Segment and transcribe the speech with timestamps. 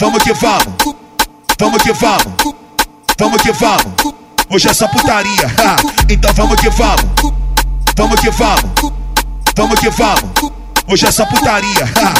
[0.00, 0.94] Vamos que vamos,
[1.58, 2.54] vamos que vamos,
[3.18, 4.14] vamos que vamos.
[4.48, 5.76] Hoje é só putaria, ha.
[6.08, 7.04] então vamos que vamos,
[7.96, 8.92] vamos que vamos,
[9.56, 10.52] vamos que vamos.
[10.86, 12.14] Hoje é só putaria, ha.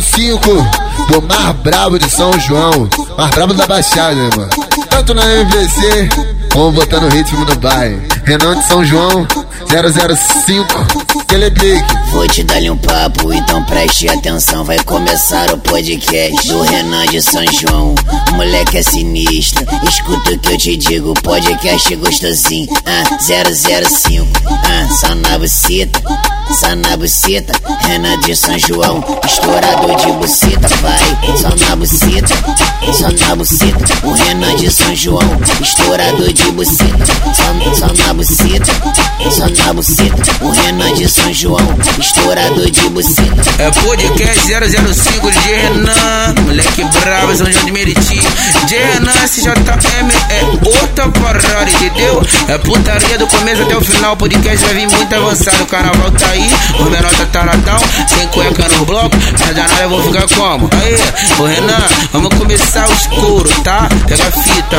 [0.00, 0.85] 005,
[1.16, 4.50] o mais brabo de São João, mais brabo da Baixada, mano.
[4.88, 6.08] Tanto na MVC,
[6.52, 8.00] como botando ritmo no bairro.
[8.24, 9.26] Renan de São João,
[9.68, 11.94] 005, Telepique.
[12.10, 14.64] Vou te dar um papo, então preste atenção.
[14.64, 17.94] Vai começar o podcast do Renan de São João.
[18.32, 21.14] Moleque é sinistro, escuta o que eu te digo.
[21.22, 26.00] Podcast gostosinho, ah, 005, ah, só na buceta,
[26.58, 26.66] só.
[27.86, 32.34] Renan de São João, estourador de buceta, vai, só na buceta,
[32.92, 34.06] só na buceta.
[34.06, 37.04] O Renan de São João, estourador de buceta,
[37.34, 38.72] só, só na buceta,
[39.30, 40.44] só na buceta.
[40.44, 43.42] O Renan de São João, estourador de buceta.
[43.58, 48.20] É podcast 005 de Renan, moleque bravo, São João de Meriti.
[48.66, 52.22] De Renan, SJM é outra parada, entendeu?
[52.48, 54.12] É putaria do começo até o final.
[54.12, 55.62] O podcast vai vir muito avançado.
[55.62, 59.16] O carnaval tá aí, o menor tá taradão, sem cueca no bloco.
[59.40, 60.75] Mas danada eu vou ficar como?
[60.80, 60.94] Aí,
[61.38, 63.88] o Renan, vamos começar o escuro, tá?
[64.08, 64.76] Pega a fita.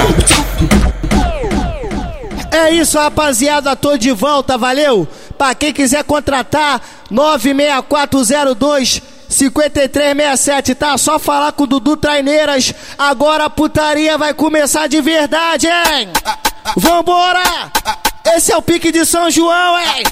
[2.51, 3.75] É isso, rapaziada.
[3.75, 5.07] Tô de volta, valeu?
[5.37, 6.81] Pra quem quiser contratar,
[7.11, 10.97] 96402 5367, tá?
[10.97, 12.73] Só falar com o Dudu Traineiras.
[12.97, 16.09] Agora a putaria vai começar de verdade, hein?
[16.77, 17.43] Vambora!
[18.35, 20.03] Esse é o pique de São João, hein?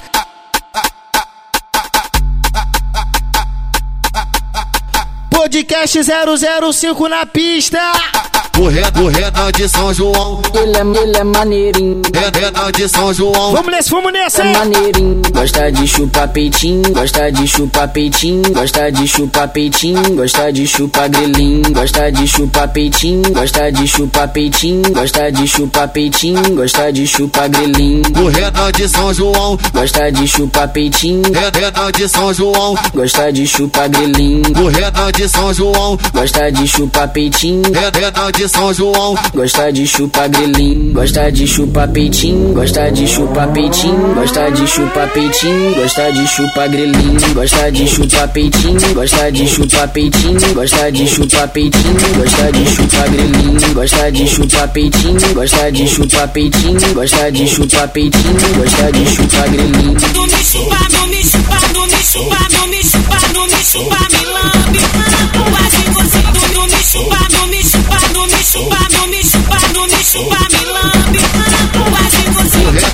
[5.36, 7.92] Podcast 005 na pista.
[8.58, 13.12] O Renan, o Renan de São João, Ele é, ele é maneirinho, Renan de São
[13.12, 13.52] João.
[13.52, 15.20] Vamos nesse, vamos nesse, é maneirinho.
[15.30, 21.08] Gosta de chupar peitinho, gosta de chupar peitinho, gosta de chupar peitinho, gosta de chupar
[21.10, 27.06] grelhinho, gosta de chupar peitinho, gosta de chupar peitinho, gosta de chupar peitinho, gosta de
[27.06, 32.74] chupar grelhinho, O Renan de São João, gosta de chupar peitinho, Renan de São João.
[32.94, 38.45] gosta de chupar grelhinho, O Renan de São João, gosta de chupar peitinho, Renan de
[38.48, 39.14] São João.
[39.34, 45.12] Gosta de chupar grelhinho, gosta de chupar peitinho, gosta de chupar peitinho, gosta de chupar
[45.12, 51.06] peitinho, gosta de chupar grelhinho, gosta de chupar peitinho, gosta de chupar peitinho, gosta de
[51.06, 57.32] chupar peitinho, gosta de chupar grelhinho, gosta de chupar peitinho, gosta de chupar peitinho, gosta
[57.32, 59.96] de chupar peitinho, gosta de chupar grelhinho.
[60.14, 63.16] Não me chupa, não me chupa, não me chupa, não me chupa,
[63.48, 64.78] me chupa, me lambe.
[65.50, 66.36] Quase você
[66.66, 70.64] me chupa, não me chupa, não me chupa, não me chupa, não me chupa, me
[70.64, 71.55] lambe.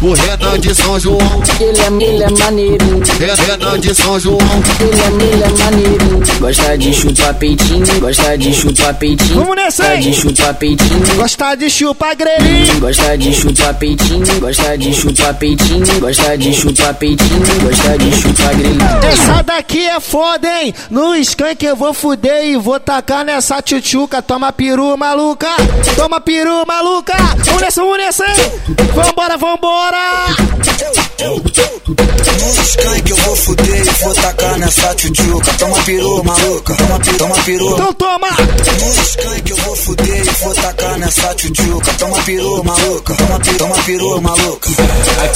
[0.03, 1.19] O Renan de São João,
[1.60, 3.00] Ele é, ele é maneirinho,
[3.47, 4.38] Renan de São João.
[4.81, 6.22] ele é, ele é maneirinho.
[6.41, 10.00] Gosta de chupar peitinho, gosta de chupar peitinho, Vamos nessa, gosta hein?
[10.00, 11.16] de chupar peitinho.
[11.16, 12.81] Gostar de chupar grelhinho.
[12.81, 18.54] Gosta de chupar peitinho, gosta de chupar peitinho, gosta de chupar peitinho, gosta de chupar
[18.56, 18.81] grelhinho.
[19.04, 20.75] Essa daqui é foda, hein?
[20.91, 24.21] No skunk eu vou fuder e vou tacar nessa tchutchuca.
[24.21, 25.48] Toma peru, maluca.
[25.97, 27.15] Toma peru, maluca.
[27.44, 28.72] Vamos nessa, vamos nessa, hein?
[28.94, 31.01] Vambora, vambora.
[31.22, 35.53] No skunk eu vou fuder e vou tacar nessa tchutchuca.
[35.59, 36.75] Toma peru, maluca.
[36.75, 37.71] Toma, pi- toma peru.
[37.75, 38.27] Então toma.
[38.28, 41.93] No skunk eu vou fuder e vou tacar nessa tchutchuca.
[41.94, 43.15] Toma peru, maluca.
[43.15, 44.71] Toma, pi- toma peru, maluca.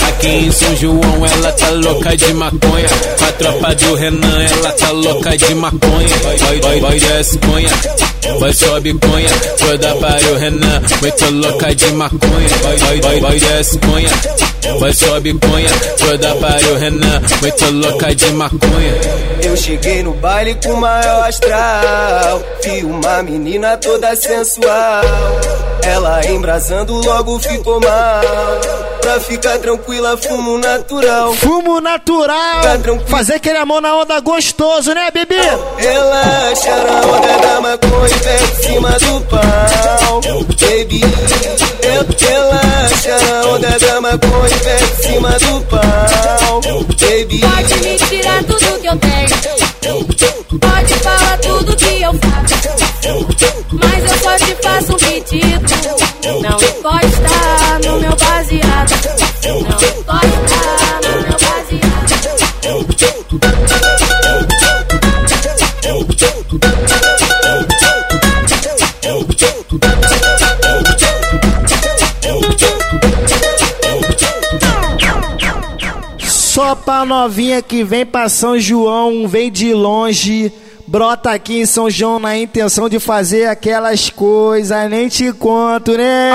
[0.08, 2.88] Aqui em São João ela tá louca de maconha.
[3.28, 6.16] A tropa do Renan ela tá louca de maconha.
[6.40, 7.70] Vai, vai, vai desce conha,
[8.40, 9.28] vai sobe conha.
[9.58, 12.48] Toda para o Renan, muito louca de maconha.
[12.62, 14.10] Vai, vai, vai, vai desce conha,
[14.80, 15.75] vai sobe conha.
[15.98, 18.94] Toda para o Renan, muito louca de maconha.
[19.42, 22.42] Eu cheguei no baile com maior astral.
[22.62, 25.02] Vi uma menina toda sensual.
[25.82, 28.20] Ela embrasando logo ficou mal.
[29.00, 31.32] Pra ficar tranquila, fumo natural.
[31.34, 32.62] Fumo natural.
[33.06, 35.40] Fazer aquele amor na onda gostoso, né, bebê?
[35.76, 40.20] Relaxa na onda da maconha e pé em cima do pau.
[40.60, 41.00] Baby,
[41.82, 46.60] eu relaxa na onda da maconha e pé em cima do pau.
[47.00, 50.58] Baby, Pode me tirar tudo que eu tenho.
[50.58, 52.56] Pode falar tudo que eu faço.
[53.72, 55.76] Mas eu só te faço um pedido.
[56.42, 58.92] Não encosta no meu baseado.
[59.46, 60.55] Não no
[76.96, 80.50] Pra novinha que vem pra São João, vem de longe.
[80.86, 86.30] brota aqui em São João na intenção de fazer aquelas coisas, nem te conto, né?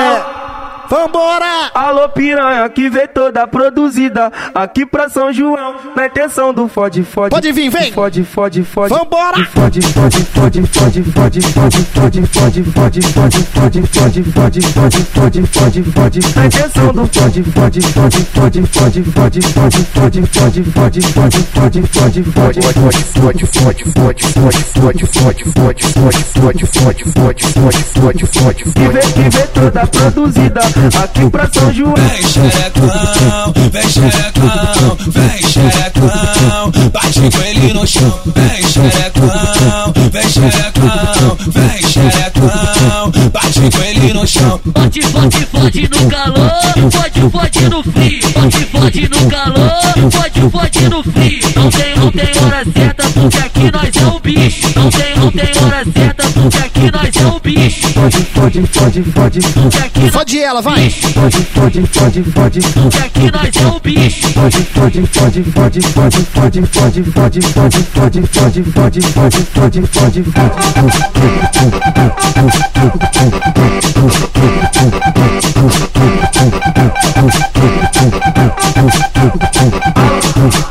[0.91, 1.71] Vambora!
[1.73, 7.29] Alô piranha que vem toda produzida aqui pra São João na intenção do fode fode.
[7.29, 7.93] Pode vir, vem!
[7.93, 8.93] Fode fode fode.
[8.93, 9.37] Vambora!
[9.45, 15.43] Fode fode fode fode fode fode fode fode fode fode fode fode fode fode fode
[15.45, 20.23] fode fode na intenção do fode fode fode fode fode fode fode fode fode fode
[20.23, 20.61] fode fode
[20.91, 27.43] fode fode fode Fode, fode, fode, fode, fode, fode, fode, fode, fode, fode, fode, fode,
[27.45, 31.93] fode, fode, fode, que vem que vem toda produzida aqui pra São João.
[31.93, 38.19] Vem xerecão, vem xerecão, vem xerecão, bate com ele no chão.
[38.25, 44.59] Vem xerecão, vem xerecão, vem xerecão, bate com ele no chão.
[44.73, 46.51] Fode, fode, fode no calor,
[46.91, 48.21] fode, fode no frio.
[48.31, 51.51] Fode, fode no calor, fode, fode no frio.
[51.55, 54.71] Não tem, não tem hora certa, porque aqui nós é o bicho.
[54.75, 56.70] Não tem, não tem hora certa, porque aqui nós
[57.19, 57.87] é o bicho.
[57.89, 60.89] Fode fode fode fode nós Fode ela, vai!
[60.89, 62.59] fode fode fode fode
[63.03, 64.27] aqui nós é o bicho.
[64.33, 68.21] Fode fode fode fode fode fode fode fode fode fode
[68.63, 70.61] fode fode fode fode fode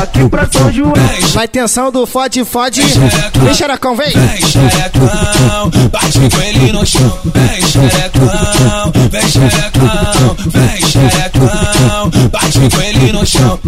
[0.00, 0.92] aqui pra São João
[1.34, 2.82] Na intenção do fode, fode.
[2.82, 4.10] Vem, xerecão, vem!
[4.10, 7.18] Vem xerecão, bate com ele no chão.
[7.24, 13.60] Vem xerecão, vem xerecão, vem xerecão, bate com ele no chão.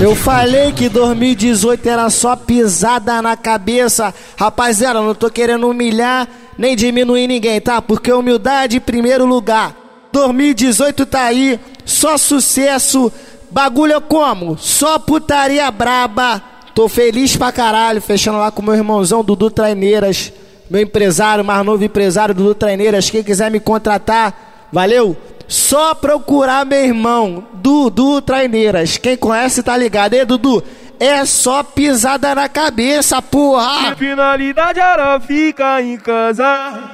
[0.00, 4.14] Eu falei que 2018 era só pisada na cabeça.
[4.36, 6.28] Rapaziada, não tô querendo humilhar
[6.58, 7.80] nem diminuir ninguém, tá?
[7.82, 9.74] Porque humildade em primeiro lugar.
[10.12, 13.12] 2018 tá aí, só sucesso.
[13.50, 14.56] Bagulho é como?
[14.58, 16.42] Só putaria braba.
[16.74, 20.30] Tô feliz pra caralho, fechando lá com meu irmãozão Dudu Traineiras,
[20.68, 23.08] meu empresário, mais novo empresário Dudu Traineiras.
[23.08, 25.16] Quem quiser me contratar, valeu?
[25.48, 28.98] Só procurar meu irmão, Dudu Traineiras.
[28.98, 30.62] Quem conhece tá ligado, hein, Dudu?
[30.98, 33.94] É só pisada na cabeça, porra!
[33.96, 36.44] Finalidade era ficar em casa.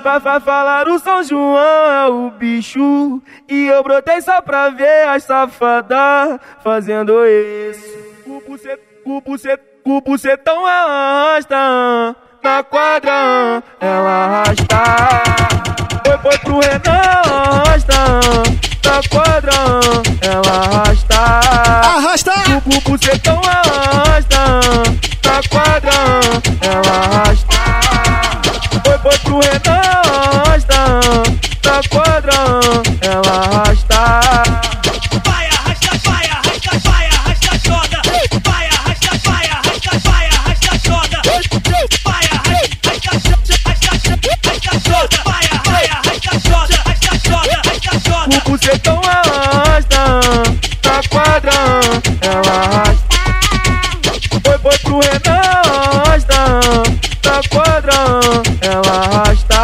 [0.03, 3.23] Pra, pra falar o São João é o bicho.
[3.49, 7.85] E eu brotei só pra ver as safadas Fazendo isso.
[8.27, 13.63] O bucet, o bucet, o bucetão ela arrasta Na quadra.
[13.81, 14.83] Ela arrasta
[16.05, 19.53] Foi, foi pro Renan arrasta Na quadra
[20.21, 21.17] ela arrasta.
[21.17, 22.33] Arrasta!
[22.65, 24.61] o bucetão arrasta.
[25.25, 25.93] Na quadra
[26.61, 27.57] ela arrasta.
[28.85, 29.81] Foi, foi pro Renan
[30.45, 31.01] arrasta.
[31.65, 32.35] Na quadra
[33.03, 34.72] ela arrasta
[48.35, 50.21] O bucetão arrasta
[50.85, 51.53] Na quadra
[52.23, 53.13] ela arrasta.
[54.45, 55.41] Foi, foi pro Renan
[56.05, 56.41] arrasta
[57.25, 57.95] Na quadra
[58.63, 59.61] ela arrasta.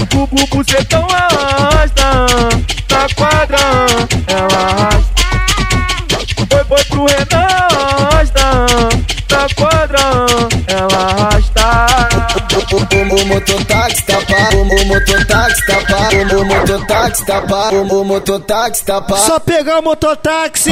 [0.00, 2.08] O bu- bucetão arrasta
[2.90, 3.58] Na quadra
[4.28, 5.24] ela arrasta.
[6.50, 7.46] Foi, foi pro Renan
[8.08, 8.46] arrasta
[9.30, 10.77] Na quadra ela arrasta
[12.70, 19.00] O mototáxi tá pá, o mototáxi tá pá, o mototáxi tá pá, o mototáxi tá
[19.00, 19.16] pá.
[19.16, 20.70] Só pegar o mototáxi,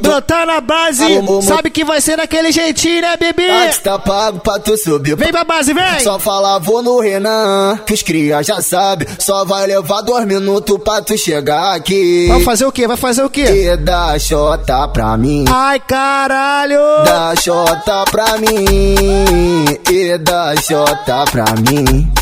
[0.00, 1.04] brotar na base,
[1.42, 3.48] sabe que vai ser daquele jeitinho, né, bebê?
[3.48, 5.16] táxi tá pago pra tu subir.
[5.16, 5.98] Vem pra base, vem!
[6.00, 9.08] Só falar vou no Renan, que os cria já sabe.
[9.18, 12.28] Só vai levar dois minutos pra tu chegar aqui.
[12.28, 12.86] Vai fazer o quê?
[12.86, 13.46] Vai fazer o quê?
[13.72, 15.44] E dá xota pra mim.
[15.50, 16.78] Ai, caralho!
[17.04, 19.64] Dá xota pra mim.
[19.90, 22.12] E dá xota pra mim.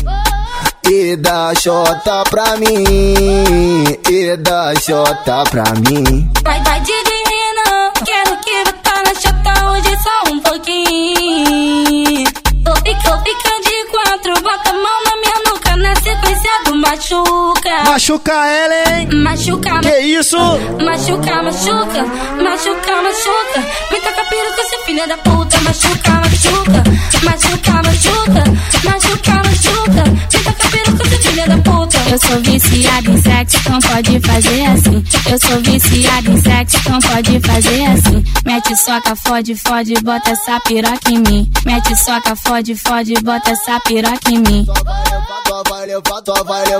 [0.87, 3.83] E dá xota pra mim.
[4.09, 6.29] E dá xota pra mim.
[6.43, 6.94] Vai, vai de
[16.85, 17.83] machuca.
[17.85, 19.09] Machuca ela, hein?
[19.23, 20.37] Machuca, Que isso?
[20.83, 22.05] machuca, machuca,
[22.41, 23.59] machuca, machuca.
[23.91, 25.57] Me taca peruca, seu filho da puta.
[25.61, 26.83] Machuca, machuca,
[27.23, 28.41] machuca, machuca,
[28.83, 30.03] machuca, machuca.
[30.33, 31.95] Me taca peruca, seu filho da puta.
[32.11, 35.03] Eu sou viciada em sexo, então pode fazer assim.
[35.29, 38.23] Eu sou viciada em sexo, então pode fazer assim.
[38.45, 41.51] Mete soca, fode, fode, bota essa piroca em mim.
[41.65, 44.65] Mete soca, fode, fode, bota essa piroca em mim.
[44.65, 46.74] Vai levar, tu vai levar, tu vai levar,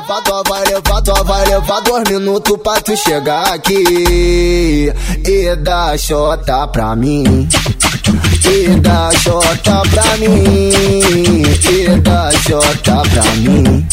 [1.06, 4.92] tu vai levar dois minutos pra tu chegar aqui
[5.26, 7.48] e dar xota pra mim.
[8.46, 13.88] E dar xota pra mim, e dar xota pra mim.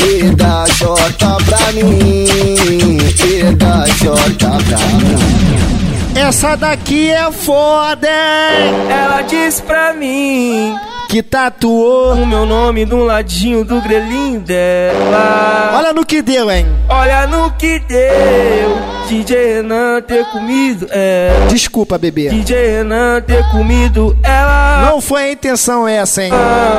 [0.00, 6.20] E dar xota pra mim, e dar xota pra mim.
[6.20, 8.90] Essa daqui é foda, hein?
[8.90, 10.74] Ela disse pra mim
[11.10, 12.14] Que tatuou.
[12.14, 15.72] o meu nome do ladinho do grelhinho dela.
[15.74, 16.64] Olha no que deu, hein?
[16.88, 18.78] Olha no que deu.
[19.08, 21.48] DJ Renan ter comido ela.
[21.48, 22.28] Desculpa, bebê.
[22.28, 24.88] DJ Renan ter comido ela.
[24.88, 26.30] Não foi a intenção essa, hein?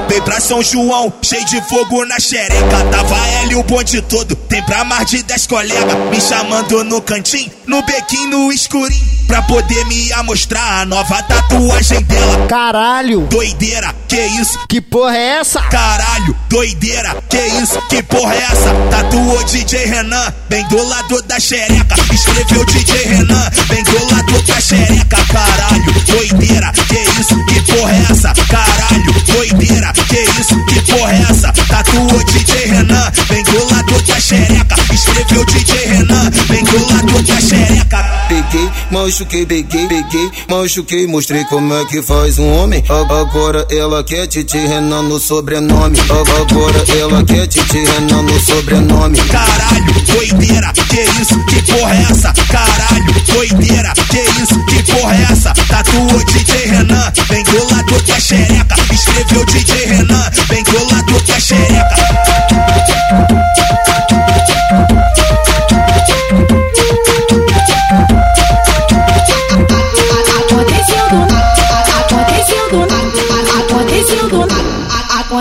[0.07, 2.85] Vem pra São João, cheio de fogo na xereca.
[2.89, 4.33] Tava ela e o bonde todo.
[4.33, 6.09] Tem pra mais de 10 colegas.
[6.09, 9.11] Me chamando no cantinho, no bequinho, no escurinho.
[9.27, 12.47] Pra poder me amostrar a nova tatuagem dela.
[12.47, 13.27] Caralho.
[13.29, 14.59] Doideira, que isso?
[14.67, 15.61] Que porra é essa?
[15.61, 17.81] Caralho, doideira, que isso?
[17.87, 18.73] Que porra é essa?
[18.89, 21.95] Tatuou DJ Renan, bem do lado da xereca.
[22.13, 25.17] Escreveu DJ Renan, bem do lado da xereca.
[25.31, 27.45] Caralho, doideira, que isso?
[27.45, 28.33] Que porra é essa?
[28.49, 30.65] Caralho, doideira, que isso?
[30.65, 31.53] Que porra é essa?
[31.69, 34.75] Tatuou DJ Renan, bem do lado da xereca.
[34.93, 38.21] Escreveu DJ Renan, bem do lado da xereca.
[38.27, 42.83] Peguei, machuquei, peguei, peguei, machuquei, mostrei como é que faz um homem.
[42.89, 45.97] Agora ela quer Titi Renan no sobrenome.
[46.09, 49.17] Agora ela quer Titi Renan no sobrenome.
[49.17, 51.45] Caralho, doideira, que isso?
[51.45, 52.33] Que porra é essa?
[52.49, 54.65] Caralho, doideira, que isso?
[54.65, 55.53] Que porra é essa?
[55.67, 58.75] Tatuou DJ Renan, bem do lado da xereca.
[58.91, 61.95] Escreveu DJ Renan, bem do lado da xereca.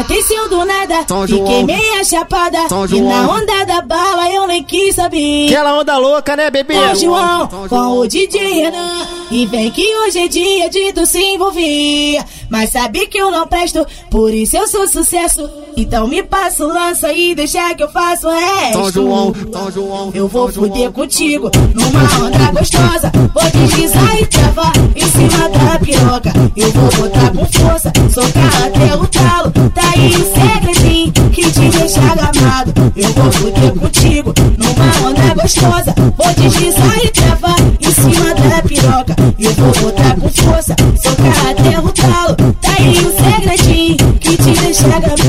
[0.00, 1.04] Aconteceu do nada.
[1.06, 1.64] São Fiquei João.
[1.64, 5.46] meia chapada São e na onda da bala eu nem quis saber.
[5.46, 6.74] Aquela onda louca, né, bebê?
[6.74, 11.18] São João com o DJ Renan E vem que hoje é dia de tu se
[11.22, 16.64] envolver Mas sabe que eu não presto, por isso eu sou sucesso Então me passa
[16.64, 20.10] o lança e deixa que eu faço o resto São João, São João.
[20.14, 23.12] eu vou fuder contigo numa onda gostosa.
[23.32, 26.32] Vou deslizar e travar em cima da piroca.
[26.56, 29.52] Eu vou botar com força, socar até o talo.
[29.74, 32.92] Tá aí o segredinho que te deixa gamado.
[32.96, 35.94] Eu vou fuder contigo numa onda gostosa.
[36.16, 39.16] Vou deslizar e travar em cima da piroca.
[39.38, 42.54] Eu vou botar com força, socar até o talo.
[42.60, 45.20] Tá aí o segredinho que te deixa gamado.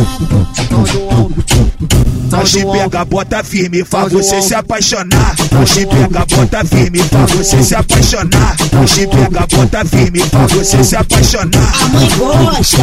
[2.32, 5.36] Te pega, bota firme, faz você se apaixonar.
[5.66, 8.56] Te pega, bota firme, faz você se apaixonar.
[8.86, 11.74] Te pega, bota firme, faz você se apaixonar.
[11.82, 12.82] A mãe gosta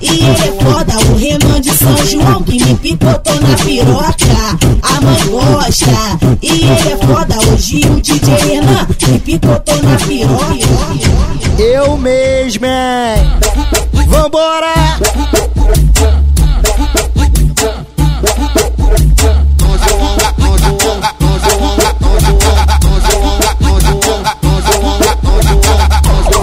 [0.00, 0.98] e ele é foda.
[1.10, 4.58] O Renan de São João que me picotou na piroca.
[4.82, 7.36] A mãe gosta e ele é foda.
[7.52, 11.62] Hoje o DJ Renan me picotou na piroca.
[11.62, 13.38] Eu mesmo, hein?
[14.08, 14.77] Vambora!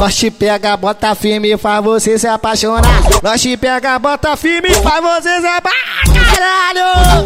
[0.06, 3.02] Nós te pega, bota firme, faz você se apaixonar.
[3.24, 6.04] Nós te pega, bota firme, faz você se apaixonar.
[6.32, 7.26] Caralho!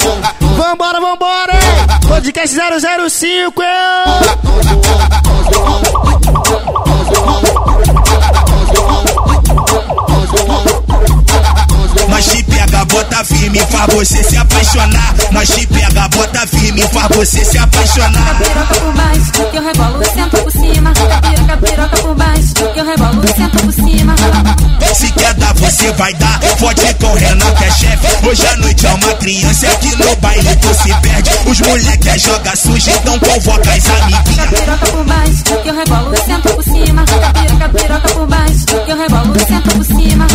[0.55, 1.51] Vambora, vambora!
[1.55, 1.59] hein?
[2.07, 3.67] Podcast 005, eu!
[12.89, 15.15] Bota firme, faz você se apaixonar.
[15.31, 18.38] Nós te pega, bota firme, faz você se apaixonar.
[18.38, 20.93] Piroca por baixo, que eu rebolo, senta por cima.
[20.93, 24.15] Piroca, piroca por baixo, que eu rebolo, senta por cima.
[24.93, 26.39] Se quer dar, você vai dar.
[26.58, 28.27] Fode com o Renan que é chefe.
[28.27, 31.29] Hoje à noite é uma criança aqui no baile tu se perde.
[31.46, 34.50] Os moleque é joga sujo, então convoca as amiguinhas.
[34.50, 37.05] Piroca por baixo, que eu rebolo, senta por cima.
[37.05, 40.27] Piroca, piroca por baixo, que eu rebolo, senta por cima.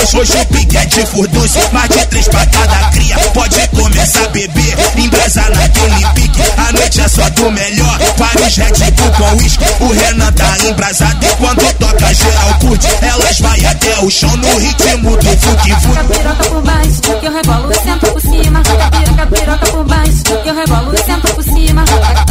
[0.00, 3.16] Hoje, hoje o pique é de furdunço, mais de três pra cada cria.
[3.32, 6.42] Pode começar a beber, embrasa naquele pique.
[6.58, 7.98] A noite é só do melhor.
[8.18, 9.64] Vários Red Bull com uísque.
[9.80, 12.86] O Renan tá embrasado e quando toca geral curte.
[13.02, 15.94] Elas vai até o chão no ritmo do funk funk.
[15.94, 18.62] Capiroca por baixo, que eu rebolo sempre por cima.
[18.62, 21.84] Capiroca, piroca por baixo, que eu rebolo sempre por cima.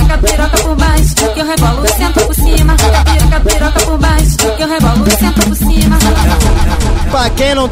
[0.07, 2.75] Capirota por baixo, que eu rebolo sempre por cima.
[2.75, 6.28] Capiroca, piroca por baixo, que eu rebolo sempre por cima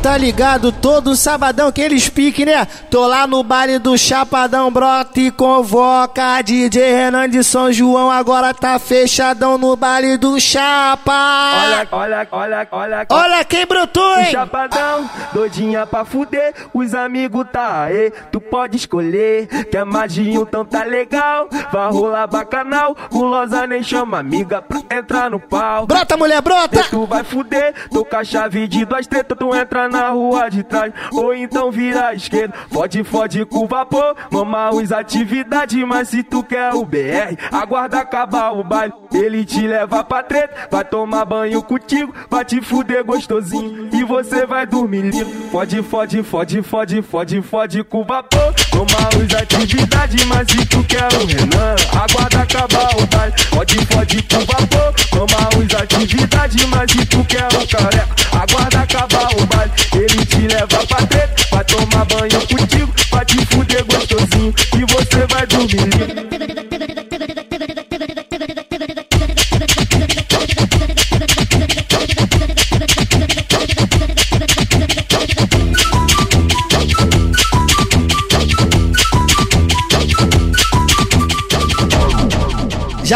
[0.01, 0.72] tá ligado?
[0.72, 2.65] Todo sabadão que eles piquem, né?
[2.89, 6.41] Tô lá no baile do Chapadão, brota e convoca.
[6.41, 11.12] DJ Renan de São João agora tá fechadão no baile do Chapa.
[11.12, 13.08] Olha, olha, olha, olha.
[13.10, 14.32] Olha quem brotou, O hein?
[14.32, 20.41] chapadão, doidinha pra fuder, os amigos tá aí, tu pode escolher, quer mais de um,
[20.41, 25.86] então tá legal, vai rolar bacanal, gulosa nem chama amiga pra entrar no pau.
[25.86, 26.84] Brota, mulher, brota!
[26.89, 30.63] Tu vai fuder, tô com a chave de duas tetas, tu entra na rua de
[30.63, 36.24] trás, ou então vira à esquerda, fode, fode com vapor, mama os atividades, mas se
[36.24, 41.25] tu quer o BR, aguarda acabar o baile, ele te leva pra treta, vai tomar
[41.25, 47.01] banho contigo, vai te fuder gostosinho, e você vai dormir lindo, fode, fode, fode, fode,
[47.01, 52.96] fode, fode com vapor, toma os atividades, mas se tu quer o Renan, aguarda acabar
[52.96, 58.15] o baile, fode, fode com vapor, toma os atividades, mas se tu quer o careca,
[58.34, 63.46] aguarda acabar o baile, ele te leva pra treta, vai tomar banho contigo, vai te
[63.48, 66.26] fuder gostosinho, e você vai dormir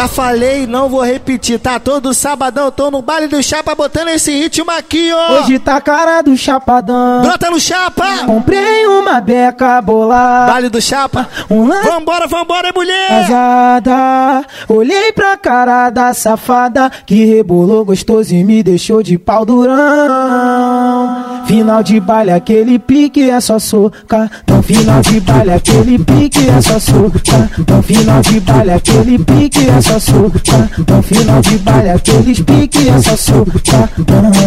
[0.02, 1.78] Já falei, não vou repetir, tá?
[1.78, 5.38] Todo sabadão tô no baile do Chapa botando esse ritmo aqui, ó.
[5.44, 7.22] Hoje tá a cara do chapadão.
[7.22, 8.24] Brota no Chapa!
[8.26, 10.52] Comprei uma beca bolada.
[10.52, 11.28] Baile do Chapa.
[11.48, 13.06] Um lance Vambora, vambora, mulher!
[13.06, 14.44] casada.
[14.68, 21.21] Olhei pra cara da safada que rebolou gostoso e me deixou de pau durão.
[21.46, 24.30] Final de baile, aquele pique é só soca.
[24.46, 27.50] No final de baile, aquele pique é só soca.
[27.68, 30.70] No final de baile, aquele pique é só soca.
[30.88, 33.90] No final de baile, aqueles pique é só soca.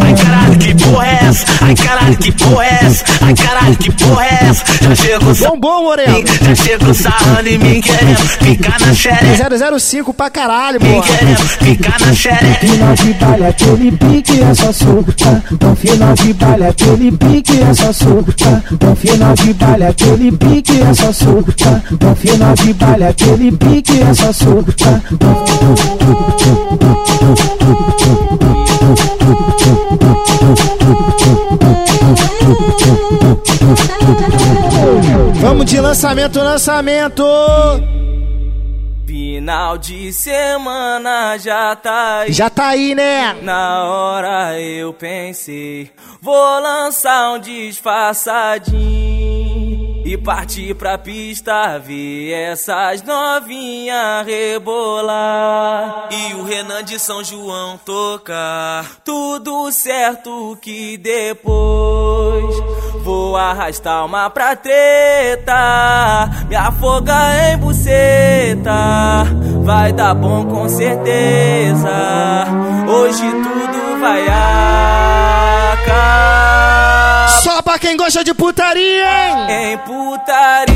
[0.01, 1.45] Ai caralho, que porra é essa?
[1.61, 3.05] Ai caralho, que porra é essa?
[3.21, 4.63] Ai caralho, que porra é essa?
[4.81, 6.23] Já chego Bombom, Moreno!
[6.41, 9.79] já chego sarrando em mim querendo ficar na xereca.
[9.79, 11.03] 005 pra caralho, porra!
[11.03, 12.65] querendo ficar na xereca.
[12.65, 15.43] Final de baile, aquele pique é só soca.
[15.61, 16.84] No final de baile, aquele
[17.17, 18.63] pique é só soca.
[18.81, 21.83] No final de baile, aquele pique é só soca.
[21.99, 25.01] No final de baile, aquele pique é só soca.
[35.41, 38.04] Vamos de lançamento, lançamento!
[39.35, 42.31] Final de semana já tá aí.
[42.31, 43.35] Já tá aí, né?
[43.41, 54.25] Na hora eu pensei, vou lançar um disfarçadinho e partir pra pista ver essas novinhas
[54.25, 56.07] rebolar.
[56.11, 62.55] E o Renan de São João tocar, tudo certo que depois
[63.05, 69.25] vou arrastar uma pra treta, me afogar em buceta,
[69.63, 71.87] vai dar bom com certeza.
[72.87, 74.23] Hoje tudo vai
[75.83, 77.29] acabar.
[77.43, 79.73] Só pra quem gosta de putaria, hein?
[79.73, 80.75] Em putaria.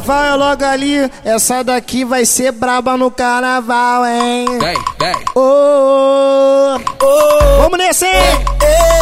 [0.00, 4.46] Carnaval é logo ali, essa daqui vai ser braba no carnaval, hein?
[4.58, 5.14] Vem, vem.
[5.34, 8.44] Ô, ô, Vamos nesse, hein?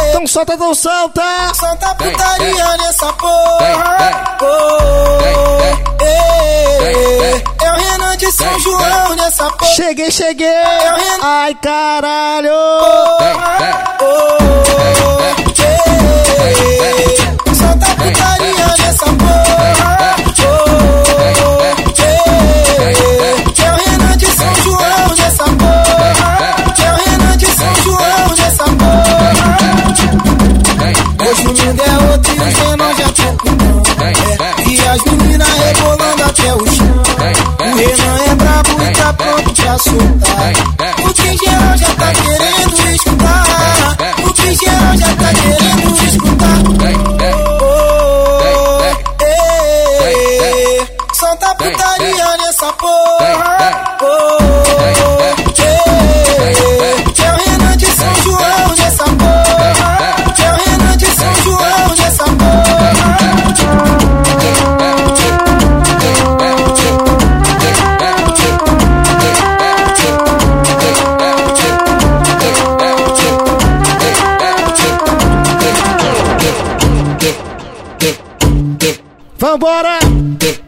[0.09, 1.21] Então solta, então solta!
[1.53, 2.77] Santa putaria vem.
[2.77, 3.97] nessa porra.
[3.97, 4.15] vem.
[4.41, 7.43] Oh, ei.
[7.61, 9.71] É o Renan de São Vem, João nessa porra.
[9.71, 10.49] Cheguei, cheguei!
[11.21, 12.51] Ai, caralho!
[13.19, 13.69] Vem.
[17.55, 20.18] Santa putaria nessa porra.
[31.39, 33.23] Hoje o mundo é outro e o Renan já tá
[34.67, 37.03] E as meninas rebolando até o chão.
[37.59, 40.51] O Renan é brabo e tá pronto pra soltar.
[41.05, 42.48] O que geral já tá querendo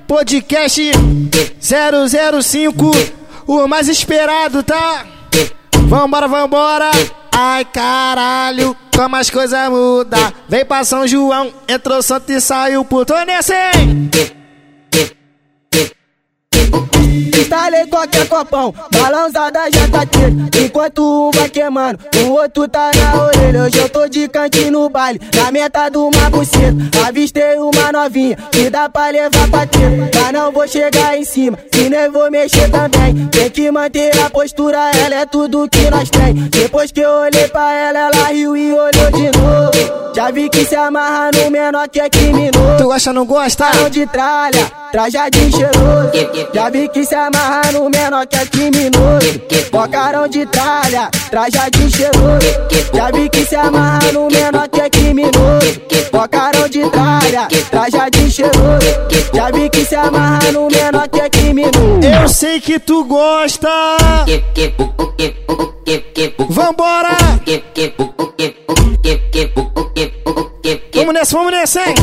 [0.08, 0.92] podcast
[1.60, 2.92] 005,
[3.48, 5.06] o mais esperado, tá?
[5.88, 6.92] Vambora, vambora.
[7.32, 10.34] Ai caralho, como as coisas mudam.
[10.50, 13.14] Vem pra São João, entrou santo e saiu puto.
[17.52, 20.48] Instalei qualquer copão, balançada já tá tiro.
[20.58, 23.64] Enquanto um vai queimando, o outro tá na orelha.
[23.64, 26.78] Hoje eu tô de cantinho no baile, na meta de uma buceta.
[27.06, 30.10] Avistei uma novinha, que dá pra levar pra ter.
[30.16, 33.28] Mas não vou chegar em cima, se nem vou mexer também.
[33.28, 36.34] Tem que manter a postura, ela é tudo que nós tem.
[36.34, 40.14] Depois que eu olhei pra ela, ela riu e olhou de novo.
[40.16, 42.78] Já vi que se amarra no menor que é criminoso.
[42.78, 43.66] Tu gosta, não gosta?
[43.66, 46.12] Carão de tralha, trajadinho cheiroso.
[46.54, 47.41] Já vi que se amarra
[47.74, 49.42] no menor que é criminoso.
[49.72, 52.48] Bocarão de tralha, trajadinho cheiroso.
[52.94, 55.82] Já vi que se amarra no menor que é criminoso.
[56.12, 58.88] Bocarão de tralha, trajadinho cheiroso.
[59.34, 62.02] Já vi que se amarra no menor que é criminoso.
[62.22, 63.70] Eu sei que tu gosta.
[66.50, 67.18] Vambora!
[70.94, 71.96] Vamos nessa, vamos nessa, hein?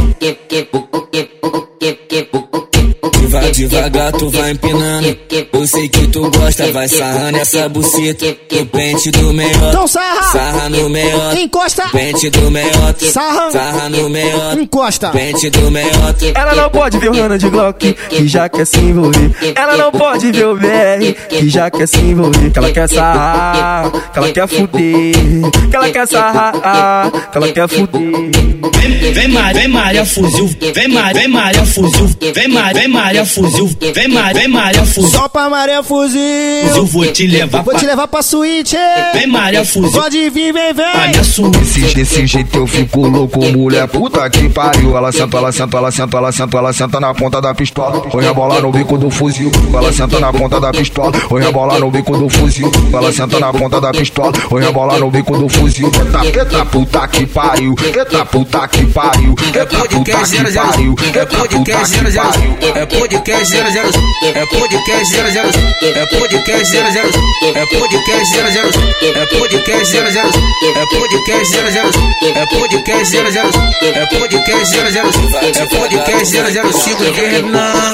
[3.29, 5.19] Deva, devagar tu vai empinando.
[5.53, 8.25] Eu sei que tu gosta, vai sarrando essa buceta.
[8.53, 9.69] No pente do meiota.
[9.69, 10.23] Então sarra.
[10.33, 11.39] Sarra no meiota.
[11.39, 11.83] Encosta.
[11.93, 13.13] Pente do meiota.
[13.13, 13.51] Sarra.
[13.51, 14.59] Sarra no meiota.
[14.59, 15.11] Encosta.
[15.11, 16.25] Pente do meiota.
[16.35, 19.31] Ela não pode ver o Rana de Glock, que já quer se envolver.
[19.55, 22.51] Ela não pode ver o BR, que já quer se envolver.
[22.51, 25.13] Que ela quer sarrar, que ela quer fuder.
[25.71, 28.49] Que ela quer sarrar, que ela quer fuder.
[28.79, 33.18] Vem, vem Maria, vem Maria fuzil, vem Maria, vem Maria fuzil, vem Maria, vem Maria
[33.27, 35.11] fuzil, vem Maria, vem Maria fuzil.
[35.11, 36.21] Só pra Maria Fuzil.
[36.21, 38.77] Eu vou te levar Vou pra te levar pra suíte.
[39.15, 41.09] Vem Maria fuzil, Pode vir, vem, vem.
[41.11, 41.59] minha suíte.
[41.59, 44.97] Desse, desse jeito eu fico louco, mulher puta que pariu.
[44.97, 48.03] Ela senta, ela senta, ela senta, ela senta, ela senta na ponta da pistola.
[48.11, 49.51] Foi rebolar no bico do fuzil.
[49.73, 51.13] Ela senta na ponta da pistola.
[51.29, 52.71] Foi rebolar no bico do fuzil.
[52.93, 54.33] Ela senta na ponta da pistola.
[54.49, 55.91] Foi rebolar no bico do fuzil.
[55.95, 57.75] Eita, eita puta que pariu.
[57.85, 59.35] Eita puta que pariu.
[59.55, 60.95] É Eita puta que 00 pariu.
[61.15, 62.59] É Eita puta que 00 pariu.
[62.59, 63.91] É podcast 00 É podcast 00
[64.35, 65.51] É podcast 00
[65.83, 67.11] É podcast 00
[67.55, 68.71] É podcast 00
[69.15, 70.11] É podcast 00
[70.75, 71.91] É podcast 00
[72.35, 73.11] É podcast
[74.71, 74.99] 00
[75.55, 76.37] É podcast
[76.73, 77.93] 005 de Renan.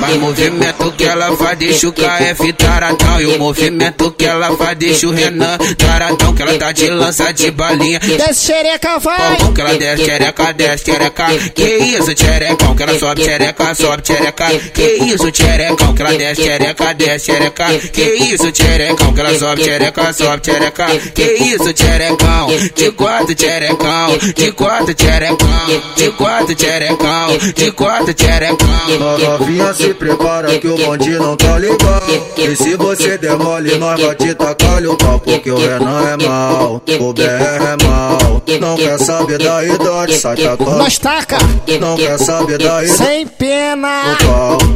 [0.00, 3.20] Mas o movimento que ela faz deixa o KF taradão.
[3.20, 6.32] E o movimento que ela faz deixa o Renan taradão.
[6.34, 7.98] Que ela tá de lança de balinha.
[7.98, 9.36] Desce xereca, vai.
[9.54, 11.26] Que ela desce, xereca, desce, xereca.
[11.54, 14.43] Que isso, xerecão, que ela sobe, xereca, sobe, xereca.
[14.72, 17.66] Que isso, xerecão, que ela desce, xereca, desce, xereca.
[17.92, 20.86] Que isso, xerecão, que ela sobe, xereca, sobe, xereca.
[21.14, 28.74] Que isso, xerecão, de quatro, xerecão, de quatro, xerecão, de quatro, xerecão, de quatro, xerecão.
[29.18, 34.00] Novinha se prepara que o bonde não tá ligado E se você der mole, nós
[34.00, 38.76] vai te tacar o pau Porque o Renan é mal, o BR é mal Não
[38.76, 41.38] quer saber da idade, sai tacando Nós taca.
[41.80, 44.16] Não quer saber da idade, Sem pena.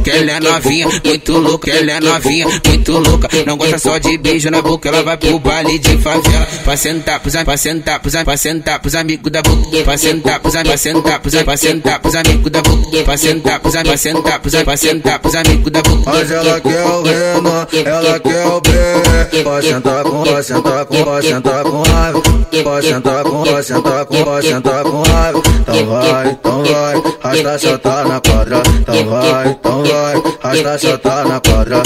[0.03, 3.27] Que ela é novinha, muito louca, ela é novinha, muito louca.
[3.45, 6.47] Não gosta só de beijo na boca, ela vai pro baile de favela.
[6.63, 9.83] Pra sentar pros, pra sentar pros, pra sentar pros amigos da boca.
[9.83, 13.03] Pra sentar pros, pra sentar pros, pra sentar pros amigos da boca.
[13.03, 16.11] Pra sentar pros, pra sentar pros, pra sentar pros amigos da boca.
[16.11, 21.05] Mas ela quer o Renan, ela quer o BR Vai sentar com, vai sentar com,
[21.05, 22.21] vai sentar com raiva
[22.63, 27.59] Vai sentar com, vai sentar com, vai sentar com raiva Então vai, então vai, rasta
[27.59, 31.81] só tá na quadra Então vai, então vai, rasta só tá na quadra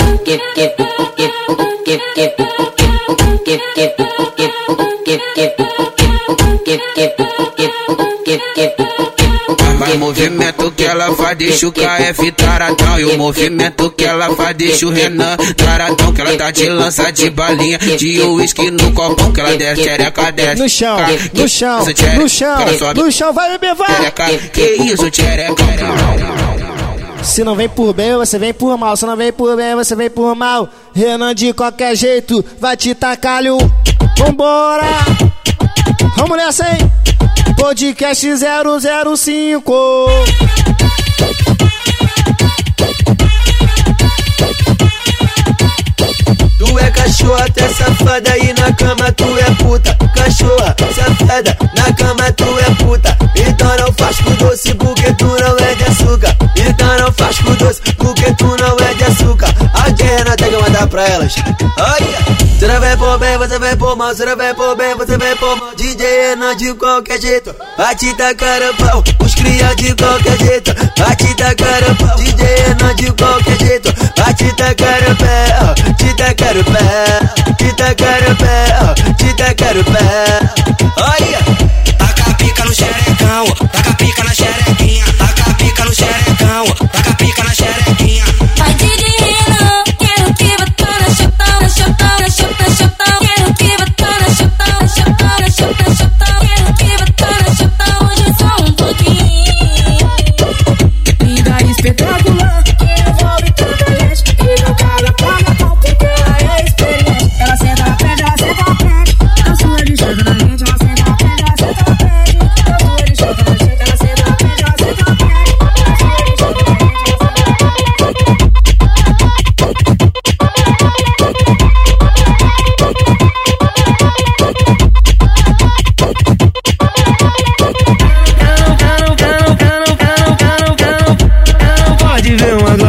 [9.80, 13.00] Mas o movimento que ela faz deixa o KF taradão.
[13.00, 16.14] E o movimento que ela faz deixa o Renan taradão.
[16.14, 19.32] Que ela tá de lança de balinha, de uísque no copão.
[19.34, 20.62] Que ela desce, xereca, desce.
[20.62, 20.98] No chão,
[21.34, 21.86] no chão,
[22.18, 24.12] no chão, no chão, vai beber, vai.
[24.52, 25.54] Que isso, xereca.
[27.24, 28.96] Se não vem por bem, você vem por mal.
[28.96, 30.70] Se não vem por bem, você vem por mal.
[30.94, 33.58] Renan de qualquer jeito vai te tacar-lhe um.
[34.18, 34.84] Vambora!
[36.18, 36.92] Vamos nessa, hein?
[37.58, 38.28] Podcast
[39.18, 39.74] 005.
[46.60, 49.98] Tu é cachorra, tu é safada e na cama tu é puta.
[50.16, 53.18] Cachorra, safada, na cama tu é puta.
[53.36, 56.43] Então não faz com doce porque tu não é de açúcar.
[57.14, 59.48] Não frasco doce, porque tu não é de açúcar.
[59.86, 61.36] Aqui é Renata que mandar pra elas.
[61.78, 64.96] Olha, você não vem por bem, você vem por mal, você não vem por bem,
[64.96, 65.76] você vem por mal.
[65.76, 69.04] DJ Renan de qualquer jeito, vai te a pau.
[69.20, 72.18] Os cria de qualquer jeito, vai te a pau.
[72.18, 77.54] DJ Renan de qualquer jeito, vai te tacar o pé, ó, te tacar o pé,
[77.58, 80.64] te tacar o pé, ó, te tacar o pé.
[80.98, 81.74] Olha.
[81.98, 85.43] Taca a pica no xerecão, taca a pica na xerequinha, taca a
[86.04, 88.33] xerecão, taca a pica na xerequinha.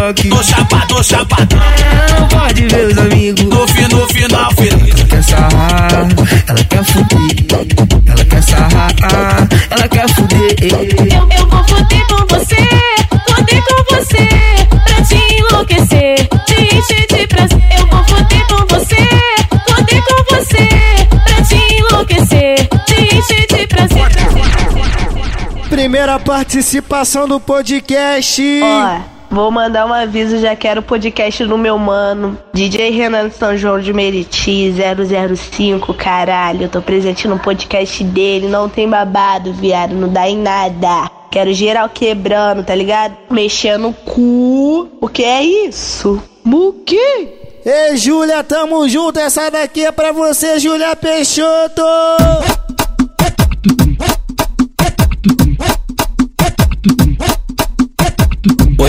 [0.05, 0.29] Glock.
[0.29, 1.59] Tô chapado, tô chapadão.
[2.21, 3.45] Não pode ver os amigos.
[3.45, 4.81] No fim, no final, filho.
[4.91, 5.89] Ela quer sarrar,
[6.49, 7.45] ela quer fuder.
[8.07, 10.57] Ela quer sarrar, ela quer fuder.
[10.61, 12.57] Eu, eu vou foder com você,
[13.29, 14.29] foder com você,
[14.85, 17.63] pra te enlouquecer, te encher de prazer.
[17.79, 19.09] Eu vou foder com você,
[19.69, 20.69] foder com você,
[21.25, 24.05] pra te enlouquecer, te encher de prazer.
[25.71, 28.43] Primeira participação do podcast.
[28.63, 32.39] Ó, vou mandar um aviso, já quero o podcast no meu mano.
[32.53, 36.63] DJ Renan São João de Meriti, 005, caralho.
[36.63, 41.11] Eu tô presente no podcast dele, não tem babado, viado, não dá em nada.
[41.31, 43.17] Quero geral quebrando, tá ligado?
[43.29, 44.89] Mexendo o cu.
[45.01, 46.23] O que é isso?
[46.45, 46.97] Muque?
[47.65, 49.19] Ei, Júlia, tamo junto.
[49.19, 51.83] Essa daqui é pra você, Júlia Peixoto.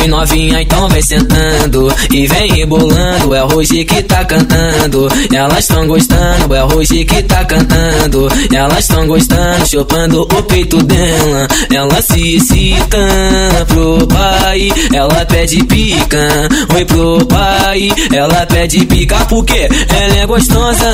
[0.06, 3.34] Oi novinha, então vem sentando e vem rebolando.
[3.34, 6.54] É o Rogi que tá cantando, elas tão gostando.
[6.54, 9.68] É o Rogi que tá cantando, elas tão gostando.
[9.68, 12.98] Chupando o peito dela, ela se excita
[13.68, 14.72] pro pai.
[14.94, 17.90] Ela pede pica, oi pro pai.
[18.14, 20.92] Ela pede pica porque ela é gostosa,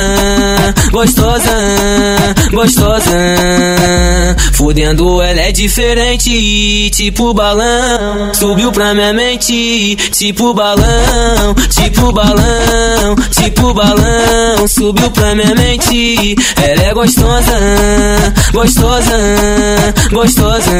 [0.90, 1.54] gostosa,
[2.50, 3.12] gostosa.
[4.54, 8.32] Fudendo, ela é diferente, tipo balão.
[8.32, 14.68] Subiu pra minha mente, tipo balão, tipo balão, tipo balão.
[14.68, 17.58] Subiu pra minha mente, ela é gostosa,
[18.52, 19.18] gostosa,
[20.12, 20.70] gostosa.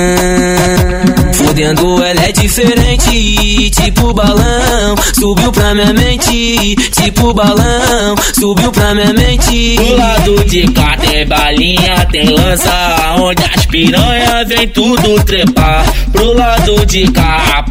[1.32, 4.94] Fudendo, ela é diferente, tipo balão.
[5.18, 8.14] Subiu pra minha mente, tipo balão.
[8.38, 9.76] Subiu pra minha mente.
[9.76, 15.84] Do lado de cá tem balinha, tem lança, onde as piranha vem tudo trepar.
[16.12, 17.62] Pro lado de cá a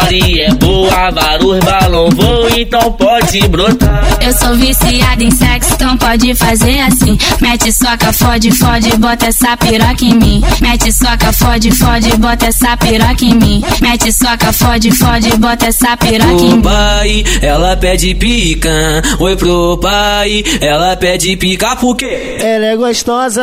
[0.00, 4.04] putaria é boa, vários balão voam, então pode brotar.
[4.20, 7.18] Eu sou viciada em sexo, então pode fazer assim.
[7.40, 10.42] Mete soca, fode, fode, bota essa piroca em mim.
[10.60, 13.64] Mete soca, fode, fode, bota essa piroca em mim.
[13.80, 16.62] Mete soca, fode, fode, bota essa piroca em Pro mim.
[16.62, 19.02] pai, ela pede pica.
[19.20, 23.42] Oi pro pai, ela pede pica porque ela é gostosa,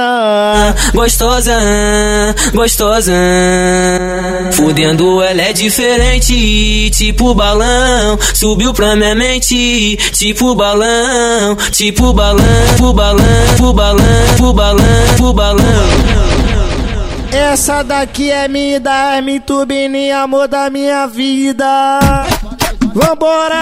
[0.94, 1.54] gostosa,
[2.54, 3.14] gostosa.
[4.54, 6.34] Fudendo, ela é diferente,
[6.92, 8.18] tipo balão.
[8.34, 12.44] Subiu pra minha mente, tipo balão, tipo balão,
[12.76, 13.24] tipo balão,
[13.56, 14.04] tipo balão,
[14.36, 15.64] tipo balão, tipo balão.
[17.32, 22.00] Essa daqui é minha da Herme Tubini, amor da minha vida.
[22.94, 23.60] Vambora!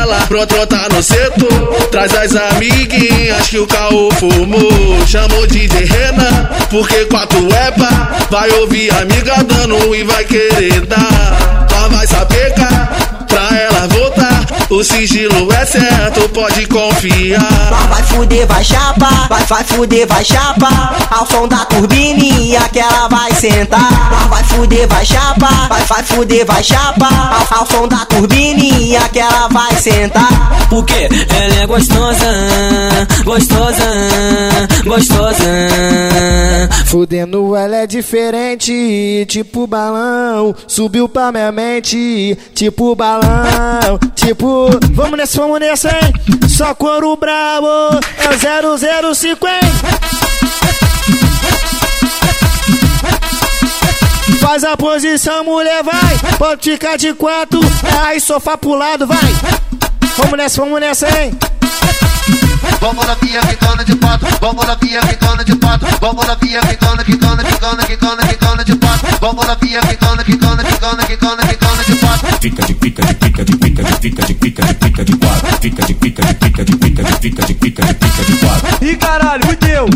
[0.00, 1.88] Ela, pronto, tá no setor.
[1.90, 5.06] Traz as amiguinhas que o caô fumou.
[5.06, 8.12] Chamou de Renan, porque quatro epa.
[8.30, 11.66] Vai ouvir a amiga dando e vai querer dar.
[11.70, 12.54] Só vai saber,
[14.72, 17.88] O sigilo é certo, pode confiar.
[17.90, 20.68] Vai fuder, vai chapa, vai, vai fuder, vai chapa.
[21.10, 24.30] Ao som da turbininha que ela vai sentar.
[24.30, 27.06] Vai fuder, vai chapa, vai, vai fuder, vai chapa.
[27.06, 30.66] Ao, ao som da turbininha que ela vai sentar.
[30.70, 32.26] Porque ela é gostosa,
[33.24, 33.84] gostosa,
[34.86, 35.44] gostosa.
[36.86, 40.54] Fudendo, ela é diferente, tipo balão.
[40.66, 43.98] Subiu pra minha mente, tipo balão.
[44.14, 44.61] Tipo,
[44.92, 46.12] vamos nessa, vamos nessa, hein?
[46.48, 47.66] Só couro brabo,
[48.18, 49.60] é o 005, hein?
[54.40, 56.36] Faz a posição, mulher, vai.
[56.36, 57.60] Pode ficar de quatro.
[57.84, 59.18] É aí, sofá pro lado, vai.
[60.16, 61.38] Vamos nessa, vamos nessa, hein?
[62.80, 64.26] Vamos na pia, quicando de pato.
[64.40, 65.86] Vamos na pia, quicando de pato.
[66.00, 69.06] Vamos na pia, quicando, quicando, quicando, quicando, quicando de pato.
[69.20, 71.91] Vamos na pia, quicando, quicando, quicando, quicando, quicando de.
[72.42, 75.58] Fica de pica, de pica, de pica, de pica, de pica, de pica de quatro.
[75.60, 78.84] Fica de pica, de pica, de pica, de pica, de pica, de pica de quatro.
[78.84, 79.86] Ih, caralho, fudeu.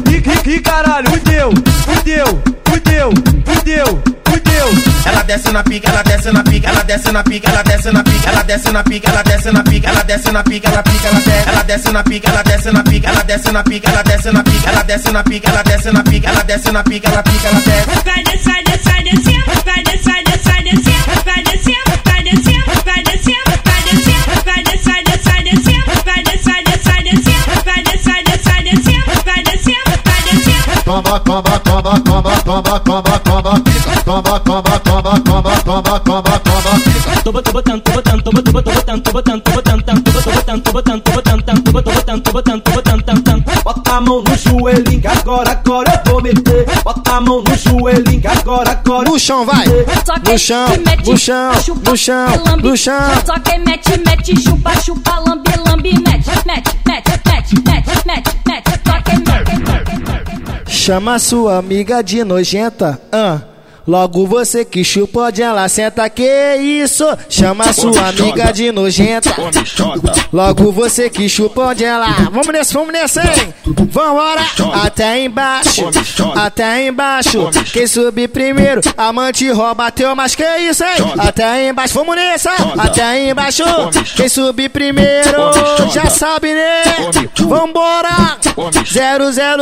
[0.46, 1.50] Ih, caralho, fudeu.
[1.82, 3.10] Fudeu, fudeu,
[3.44, 4.68] fudeu, fudeu.
[5.06, 8.04] Ela desce na pica, ela desce na pica, ela desce na pica, ela desce na
[8.04, 11.08] pica, ela desce na pica, ela desce na pica, ela desce na pica, ela pica,
[11.08, 14.02] ela desce, ela desce na pica, ela desce na pica, ela desce na pica, ela
[14.04, 17.08] desce na pica, ela desce na pica, ela desce na pica, ela desce na pica,
[17.08, 18.04] ela pica, ela desce.
[18.04, 19.55] Vai descer, descer, descer,
[30.86, 33.60] Toma, toma, toma, toma, toma, toma, toma.
[34.04, 37.22] Toma, toma, toma, toma, toma, toma, toma.
[37.24, 41.02] Tô botando, botando, tô botando, tô botando, tô botando, tô botando, tô botando, tô botando,
[41.02, 43.64] tô botando, tô botando, tô botando, tô botando, tô botando.
[43.64, 46.66] Bota a mão no joelhinho, agora, agora eu vou meter.
[46.84, 49.10] Bota a mão no joelhinho, agora, agora.
[49.10, 49.66] No chão, vai.
[49.66, 50.68] No chão,
[51.04, 51.52] no chão,
[51.84, 52.28] no chão,
[52.62, 53.24] no chão.
[53.26, 58.70] Só quem mete, mete, chupa, chupa, lambe, lambe, mete, mete, mete, mete, mete, mete, mete.
[58.86, 59.85] Só quem mete.
[60.86, 63.40] Chama sua amiga de nojenta, ah.
[63.86, 67.04] Logo você que chupa onde ela senta, que isso?
[67.28, 69.30] Chama sua amiga de nojenta.
[70.32, 72.08] Logo você que chupa onde ela.
[72.32, 73.54] Vamos nessa, vamos nessa, hein?
[73.90, 74.44] Vambora!
[74.82, 75.88] Até embaixo,
[76.34, 77.48] até embaixo.
[77.72, 81.12] Quem subir primeiro, amante rouba teu, mas que isso, hein?
[81.18, 82.50] Até embaixo, vamos nessa!
[82.78, 83.62] Até embaixo.
[84.16, 85.52] Quem subir primeiro,
[85.92, 86.82] já sabe, né?
[87.38, 88.36] Vambora!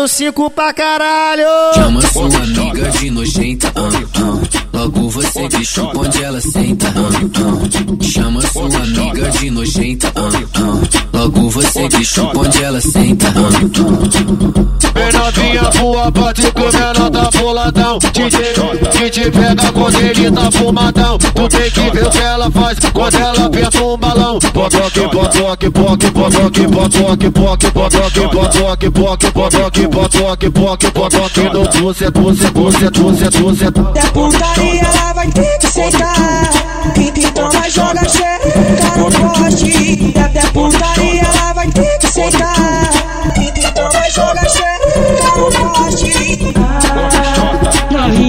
[0.09, 1.45] 005 pra caralho!
[1.75, 3.73] Chama sua amiga de nojenta,
[4.15, 4.74] do.
[4.85, 7.09] Logo você que chupa onde ela senta, ah,
[7.41, 8.05] ah.
[8.05, 11.19] Chama sua amiga de nojenta, ah, ah.
[11.19, 14.85] Logo você que chupa onde ela senta, ah, ah.
[14.95, 17.99] Novinha, voa, bate menor tá boladão.
[17.99, 21.19] DJ, te pega quando ele tá fumadão.
[21.19, 24.39] Tu tem que ver o que ela faz quando ela aperta um balão.
[24.39, 31.41] Podoque, podoque, poque, podoque, podoque, poque, podoque, podoque, poque, podoque, podoque, poque, podoque.
[31.53, 33.65] No tuce, tuce, tuce, tuce, tuce.
[33.65, 36.51] É putaria, ela vai que sentar.
[36.97, 38.59] Então vai jogar xereca
[38.97, 40.15] no poste.
[40.19, 42.91] Até putaria, ela vai que sentar.
[43.37, 45.64] Então vai jogar xereca no poste.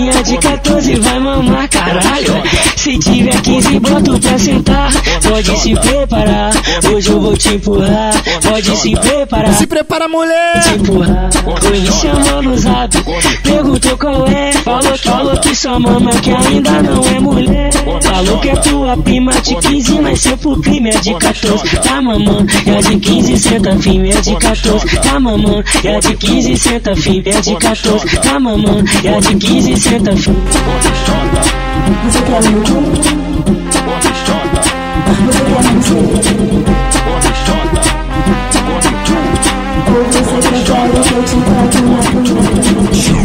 [0.06, 2.44] Novinha de 14 vai mamar caralho.
[2.76, 4.92] Se tiver 15, boto pra sentar.
[5.28, 6.52] Pode se preparar,
[6.94, 8.14] hoje eu vou te empurrar.
[8.44, 9.54] Pode se preparar.
[9.56, 10.60] Se prepara, mulher!
[10.62, 11.30] Te empurrar.
[11.60, 12.96] Foi me chamou no zap,
[13.42, 14.52] perguntou qual é.
[14.52, 17.70] Falou, falou que sua mama que ainda não é mulher.
[18.02, 21.78] Falou que é tua prima de 15, mas seu pro crime é de 14.
[21.78, 25.00] Tá mamando, é de 15, senta firme, é de 14.
[25.00, 28.18] Tá mamando, é de 15, senta firme, é de 14.
[28.20, 29.95] Tá mamando, é de 15, senta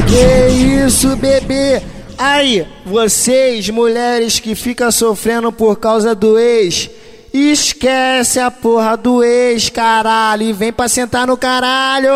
[0.06, 1.82] Que isso, bebê?
[2.16, 6.88] Aí, vocês, mulheres que ficam sofrendo por causa do ex,
[7.34, 12.12] esquece a porra do ex, caralho, e vem pra sentar no caralho.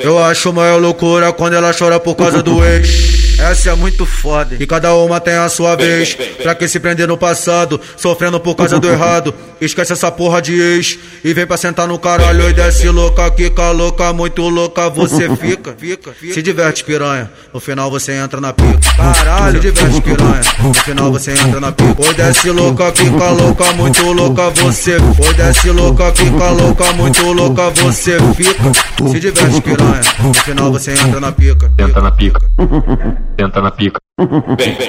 [0.00, 3.23] Eu acho maior loucura quando ela chora por causa do ex.
[3.38, 4.56] Essa é muito foda.
[4.58, 6.14] E cada uma tem a sua vez.
[6.42, 9.34] Pra que se prender no passado, sofrendo por causa do errado.
[9.60, 10.98] Esquece essa porra de ex.
[11.22, 14.90] E vem pra sentar no caralho e desce louca, quica louca, muito louca.
[14.90, 16.34] Você fica, fica, fica.
[16.34, 17.30] Se diverte, piranha.
[17.52, 18.78] No final você entra na pica.
[18.96, 20.40] Caralho, se diverte, piranha.
[20.60, 21.94] No final você entra na pica.
[22.06, 24.50] Oi, desce louca, quica louca, muito louca.
[24.50, 24.96] Você.
[24.96, 27.70] Oi, desce louca, quica louca, muito louca.
[27.70, 28.72] Você fica.
[29.08, 30.00] Se diverte, piranha.
[30.20, 31.72] No final você entra na pica.
[31.76, 32.40] Tenta na pica.
[33.36, 33.98] Tenta na pica.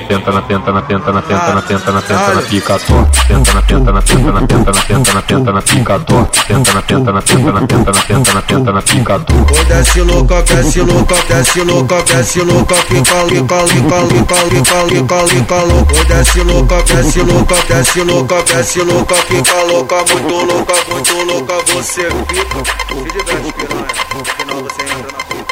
[0.08, 3.08] Tenta na tenta na tenta na tenta na tenta na tenta na pica tó.
[3.28, 6.30] Tenta na tenta na tenta na tenta na tenta na tenta na pica tó.
[6.48, 9.34] Tenta na tenta na tenta na tenta na tenta na tenta na pica tó.
[9.68, 15.96] Desce louca, desce louca, desce louca, desce louca, fica, fica, fica, fica, fica, fica louca.
[15.96, 21.54] Oi, desce louca, desce louca, desce louca, desce louca, fica louca, muito louca, muito louca,
[21.74, 22.60] você fica.
[22.88, 23.88] Se diverte, piranha.
[24.14, 25.45] No final você entra na pica.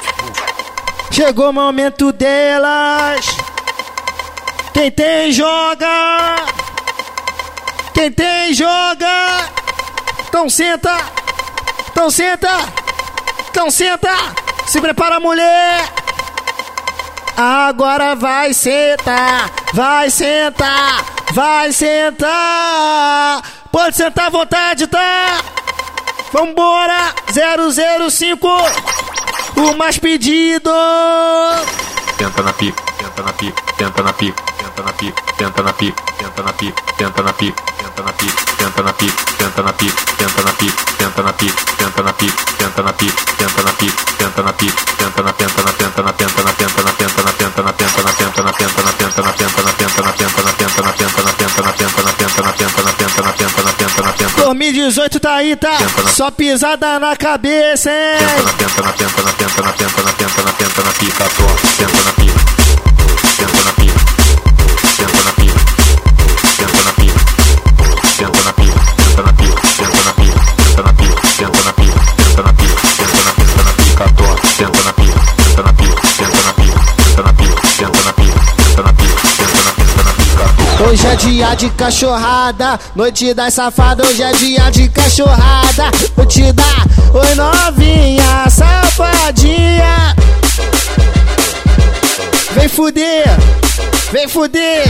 [1.13, 3.23] Chegou o momento delas.
[4.73, 6.37] Quem tem, joga.
[7.93, 9.47] Quem tem, joga.
[10.27, 10.97] Então senta.
[11.91, 12.49] Então senta.
[13.47, 14.09] Então senta.
[14.65, 15.87] Se prepara, mulher.
[17.37, 23.43] Agora vai sentar, vai sentar, vai sentar.
[23.71, 25.41] Pode sentar à vontade, tá?
[26.31, 28.47] Vambora, 005,
[29.55, 30.71] o mais pedido.
[32.17, 36.03] Tenta na pica, tenta na pica, tenta na pica, tenta na pica, tenta na pica,
[36.17, 39.95] tenta na pica, tenta na pica, tenta na pica, tenta na pica, tenta na pica,
[40.17, 44.03] tenta na pica, tenta na pica, tenta na pica, tenta na pica, tenta na pica,
[44.17, 47.33] tenta na pica, tenta na tenta na tenta na tenta na tenta na tenta na
[47.33, 48.82] tenta na tenta na tenta na tenta
[54.53, 55.77] 2018 tá aí, tá?
[56.13, 58.17] Só pisada na cabeça, hein?
[58.57, 61.23] Tenta na, tenta na, tenta na, tenta na, tenta na, tenta na, tenta na pica,
[61.23, 61.29] na
[61.77, 62.62] tenta na pica.
[81.43, 85.91] Dia de cachorrada, noite das safadas, hoje é dia de cachorrada.
[86.15, 90.15] Vou te dar, oi novinha, safadinha.
[92.51, 93.25] Vem fuder,
[94.11, 94.85] vem fuder,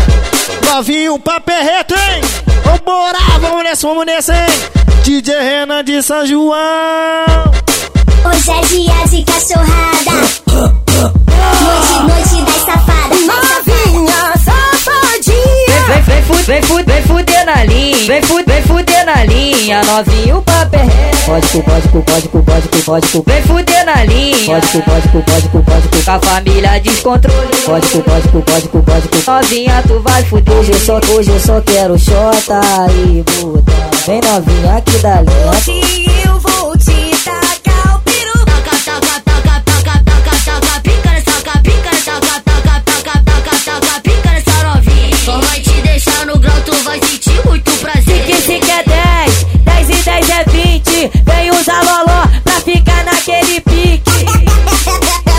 [0.69, 2.21] novinho, papo é reto, hein?
[2.63, 4.53] Vambora, vamos nessa, vamos nessa, hein?
[5.03, 6.53] DJ Renan de São João.
[8.25, 10.11] Hoje é dia de cachorrada.
[11.63, 12.22] Noite, noite
[16.23, 20.75] Vem, vem, fu, vem, fuder na linha, vem, fu, vem fuder na linha, novinho papo
[20.75, 21.25] é reto.
[21.25, 24.45] Pode cu, pode cu, pode cu, pode cu, pode cu, vem fuder na linha.
[24.45, 27.47] Pode cu, pode cu, pode cu, pode cu, com a família descontrole.
[27.65, 30.53] Pode cu, pode cu, pode cu, pode cu, novinha tu vai fuder.
[30.55, 33.71] Hoje eu só, hoje eu só quero xota e buta.
[34.07, 35.51] Vem novinha aqui da linha.
[35.51, 36.62] Hoje eu vou
[51.53, 51.59] 20.
[51.59, 54.25] Vem usar loló pra ficar naquele pique.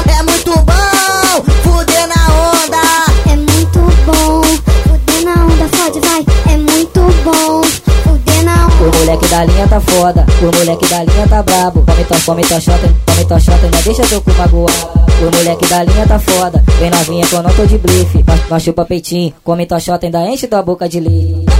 [0.06, 3.32] É muito bom, fuder na onda.
[3.32, 4.42] É muito bom,
[4.84, 6.24] fuder na onda, fode, vai.
[6.52, 7.62] É muito bom,
[8.04, 8.96] fuder na onda.
[8.96, 11.84] O moleque da linha tá foda, o moleque da linha tá brabo.
[11.84, 15.04] Come tua, come tua chota, come tua chota, não deixa teu cu magoado.
[15.20, 17.80] O moleque da linha tá foda, vem novinha que eu não tô de.
[18.26, 21.53] Nós, nós chupa peitinho, come tua chota, ainda enche tua boca de leite.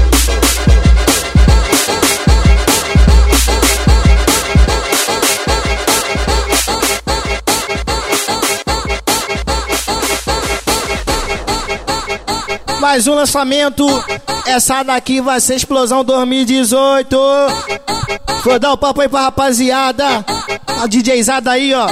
[12.85, 13.87] Mais um lançamento.
[14.45, 17.17] Essa daqui vai ser Explosão 2018.
[18.45, 20.23] Vou dar o papo aí pra rapaziada.
[20.83, 21.87] A DJzada aí, ó.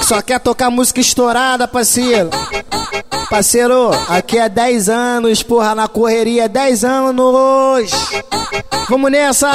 [0.00, 2.30] Só quer tocar música estourada, parceiro.
[3.28, 7.90] Parceiro, aqui é 10 anos, porra, na correria é 10 anos.
[8.88, 9.52] Vamos nessa.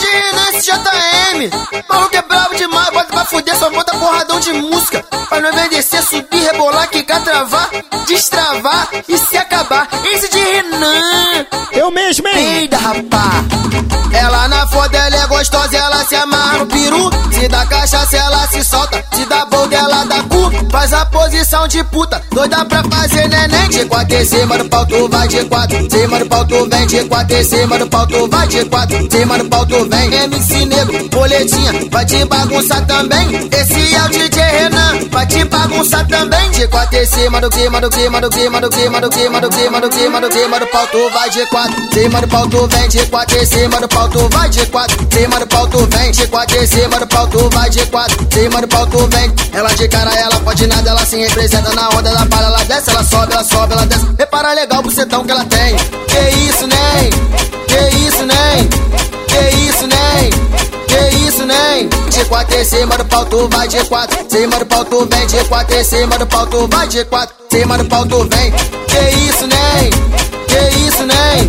[0.00, 1.50] De Renan JM.
[1.90, 2.22] Maluco é
[4.52, 5.04] de música.
[5.28, 7.70] Pra não envelhecer, subir, rebolar, quicar, travar,
[8.06, 9.88] destravar e se acabar.
[10.04, 11.46] Eisa de Renan.
[11.72, 12.60] Eu mesmo, hein?
[12.60, 13.44] Eita, rapá.
[14.12, 17.10] Ela na foda, ela é gostosa, ela se amarra no peru.
[17.32, 19.04] Se dá cachaça, ela se solta.
[19.14, 20.70] Se dá bolda, ela dá cu.
[20.70, 23.68] Faz a posição de puta, doida pra fazer neném.
[23.68, 25.88] De quatro em cima do pau, tu vai de quatro.
[25.90, 29.08] Cima do pau, tu vem de quatro cima do pau, tu vai de quatro.
[29.10, 30.14] Cima do pau, tu vem.
[30.14, 33.48] MC Negro, boletinha, vai te bagunçar também.
[33.50, 36.50] Esse é o DJ Renan, vai te bagunçar também.
[36.50, 39.80] De quatro cima do queima, do queima, do queima, do queima, do queima, do queima,
[39.80, 41.88] do queima, do queima do pau, tu vai de quatro.
[41.92, 45.08] Cima do pau, tu vem de quatro cima do pau, tu vai de quatro.
[45.10, 48.28] Cima do pau, tu vem de quatro cima do pau, tu vai de quatro.
[48.32, 49.32] Cima do pau, tu vem.
[49.52, 52.46] Ela de cara, ela pode nada, ela se representa na onda da palha.
[52.46, 54.06] Ela desce, ela sobe, ela sobe, ela desce.
[54.18, 55.76] Repara legal o bucetão que ela tem.
[55.76, 57.10] Que isso, nem?
[57.68, 58.68] Que isso, nem?
[59.28, 60.30] Que isso, nem?
[60.88, 61.88] Que isso, nem?
[61.88, 64.18] De quatro em cima do pau, tu vai de quatro.
[64.28, 65.26] Cima do pau, tu vem.
[65.28, 67.36] De quatro em cima do pau, tu vai de quatro.
[67.52, 68.50] Cima do pau, tu vem.
[68.50, 68.98] Que
[69.28, 69.90] isso, nem?
[70.48, 71.48] Que isso, nem?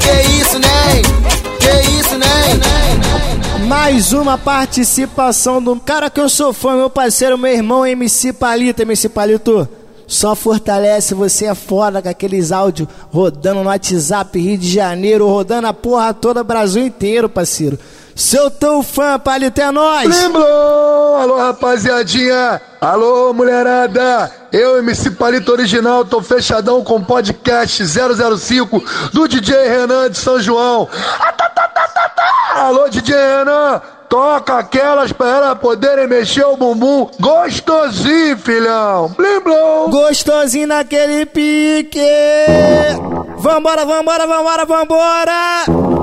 [0.00, 1.02] Que isso, nem?
[1.60, 3.68] Que isso, nem?
[3.68, 8.82] Mais uma participação do cara que eu sou fã, meu parceiro, meu irmão MC Palito.
[8.82, 9.68] MC Palito,
[10.10, 15.68] só fortalece, você é foda com aqueles áudios rodando no WhatsApp Rio de Janeiro, rodando
[15.68, 17.78] a porra toda, Brasil inteiro, parceiro.
[18.16, 20.08] Seu teu fã, Palito, é nóis!
[20.08, 21.16] Lembrou!
[21.16, 22.60] Alô, rapaziadinha!
[22.80, 24.32] Alô, mulherada!
[24.52, 28.82] Eu, MC Palito Original, tô fechadão com o podcast 005
[29.12, 30.88] do DJ Renan de São João.
[31.20, 31.68] Ah, tá, tá,
[32.08, 32.52] tá.
[32.56, 33.80] Alô, DJ Renan!
[34.10, 39.08] Toca aquelas pra elas poderem mexer o bumbum gostosinho, filhão.
[39.16, 39.88] Blim, blom.
[39.88, 42.00] Gostosinho naquele pique.
[43.36, 45.99] Vambora, vambora, vambora, vambora.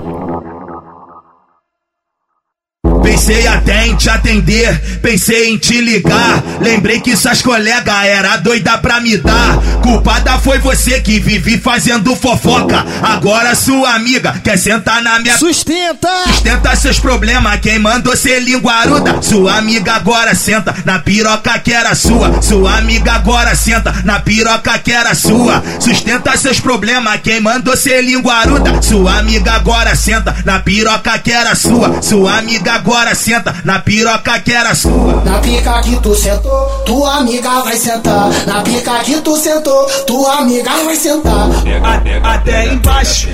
[3.18, 6.44] Pensei até em te atender, pensei em te ligar.
[6.62, 9.58] Lembrei que suas colegas era doida pra me dar.
[9.82, 12.86] Culpada foi você que vive fazendo fofoca.
[13.02, 15.36] Agora sua amiga quer sentar na minha.
[15.36, 16.08] Sustenta!
[16.28, 19.20] Sustenta seus problemas, quem mandou ser linguaruda?
[19.24, 22.40] Sua amiga agora senta na piroca que era sua.
[22.44, 25.64] Sua amiga agora senta na piroca que era sua.
[25.80, 28.80] Sustenta seus problemas, quem mandou ser linguaruda?
[28.82, 32.00] Sua amiga agora senta na piroca que era sua.
[32.04, 35.22] Sua amiga agora senta na piroca que era sua.
[35.26, 38.30] Na pica que tu sentou, tua amiga vai sentar.
[38.46, 41.48] Na pica que tu sentou, tua amiga vai sentar.
[41.84, 43.28] A- até embaixo,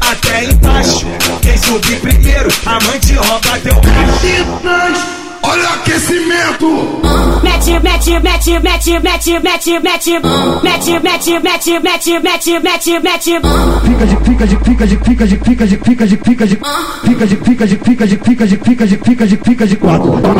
[0.00, 1.06] até embaixo.
[1.42, 5.15] Quem subir primeiro, a mãe te rouba teu cacho.
[5.48, 7.00] Olha o aquecimento!
[7.42, 10.20] Mete, mete, mete, mete, mete, mete, mete,
[10.62, 13.40] mete, mete, mete, mete, mete, mete, mete.
[13.84, 17.26] Fica de fica de fica de fica de fica de fica de fica de fica
[17.26, 20.18] de fica de fica de fica de fica de fica de fica de quatro.
[20.18, 20.34] Então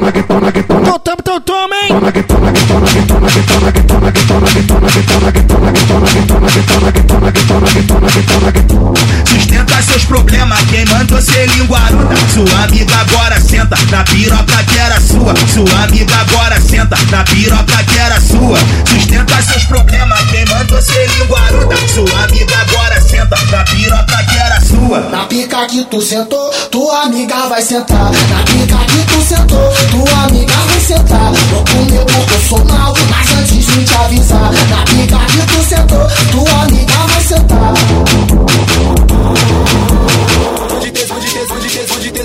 [0.00, 0.21] tamo,
[1.22, 1.88] então tamo, hein?
[9.24, 12.16] Sustenta seus problemas, quem mandou ser linguaruda?
[12.34, 15.34] Sua amiga agora senta na piroca que era sua.
[15.46, 18.58] Sua amiga agora senta na piroca que era sua.
[18.86, 21.76] Sustenta seus problemas, quem mandou ser linguaruda?
[21.94, 25.00] Sua amiga agora senta na piroca que era sua.
[25.10, 28.10] Na pica que tu sentou, tua amiga vai sentar.
[28.28, 31.11] Na pica que tu sentou, tua amiga vai sentar.
[31.50, 32.64] Vou comer porque eu sou
[33.10, 34.50] mas antes de te avisar.
[34.70, 38.21] Na pica que tu sentou, tua amiga vai sentar.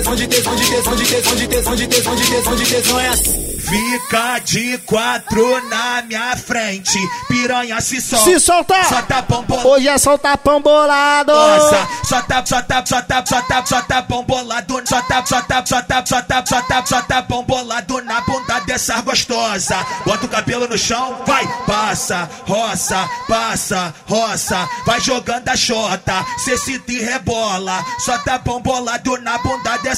[0.08, 3.00] tesão, de tesão, de tesão, de tesão, de tesão, de tesão, de tesão, de tesão
[3.00, 3.48] é assim.
[3.68, 6.98] Fica de quatro na minha frente,
[7.28, 8.24] piranha se solta.
[8.24, 8.84] Se solta!
[8.84, 9.44] Solta pão.
[9.64, 11.32] Hoje é soltar pão bolado.
[11.32, 14.82] Nossa, solta, solta, solta, solta, solta pão bolado.
[14.88, 19.76] Solta, solta, solta, solta, solta, solta pão bolado na ponta dessa gostosa.
[20.06, 24.66] Bota o cabelo no chão, vai, passa, roça, passa, roça.
[24.86, 27.84] Vai jogando a chota, cê se rebola.
[27.98, 29.97] Solta pão bolado na bunda dessa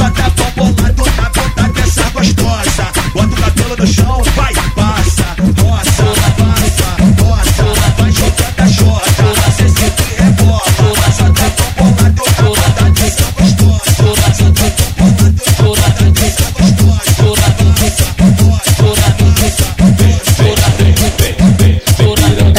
[0.00, 2.86] Só tá pão bolado na bunda dessa gostosa.
[3.12, 4.22] Bota o cabelo no chão,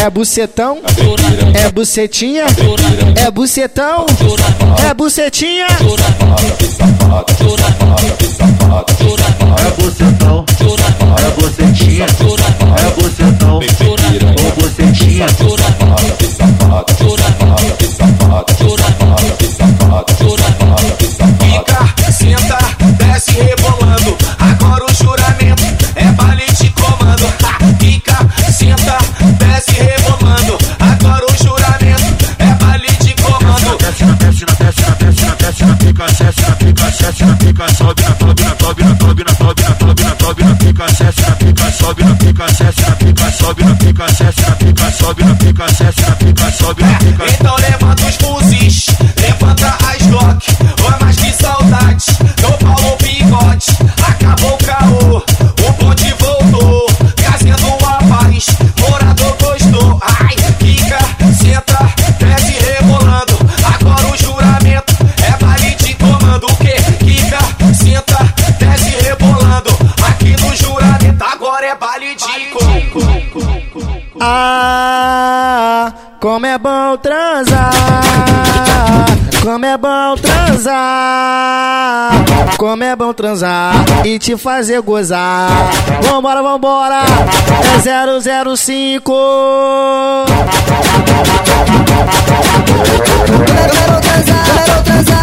[0.04, 0.80] É bucetão?
[1.54, 2.46] É bucetinha?
[3.24, 4.06] É bucetão?
[4.90, 5.68] É bucetinha?
[9.62, 10.46] É bucetão,
[11.18, 13.62] é bucetinha, é bucetão, ou
[14.56, 15.28] bucetinha.
[37.92, 40.86] Sobe na sobe na sobe na sobe na sobe na sobe na sobe na pica,
[40.88, 44.92] desce na pica, sobe na pica, desce na pica, sobe na pica, desce na pica,
[44.92, 47.26] sobe na pica, desce na pica, sobe na pica.
[47.28, 48.86] Então levanta os fuzis,
[49.20, 50.48] levanta as Glock.
[50.84, 51.21] Oi, mas
[76.22, 77.72] como é bom transar.
[79.42, 82.12] Como é bom transar.
[82.58, 83.74] Como é bom transar
[84.06, 85.50] e te fazer gozar.
[86.04, 87.02] Vambora, vambora.
[87.74, 87.80] É
[88.56, 89.12] 005.
[93.26, 95.21] Quero transar, quero transar.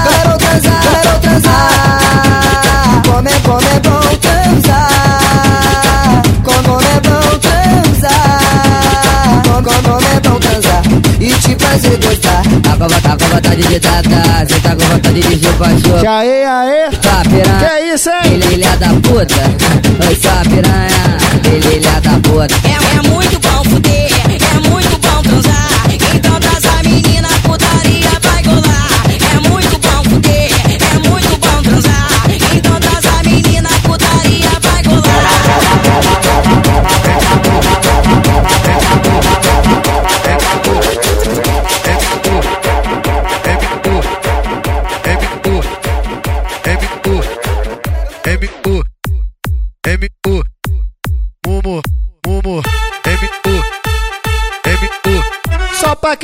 [13.09, 16.01] Tá com vontade de tacar, cê tá com vontade de chupar chupa.
[16.03, 16.91] E aí, aí?
[17.03, 17.59] Sua piranha.
[17.59, 18.17] Que é isso, hein?
[18.25, 20.07] Filha, filha da puta.
[20.07, 21.19] Oi, sua piranha.
[21.43, 22.55] Filha, filha da puta.
[22.69, 22.88] É,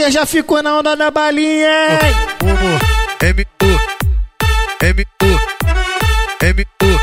[0.04, 1.98] Quem já ficou na onda da balinha?
[2.42, 2.78] Mumu,
[3.22, 3.80] M-U,
[4.82, 5.40] M-U,
[6.42, 7.00] M-U,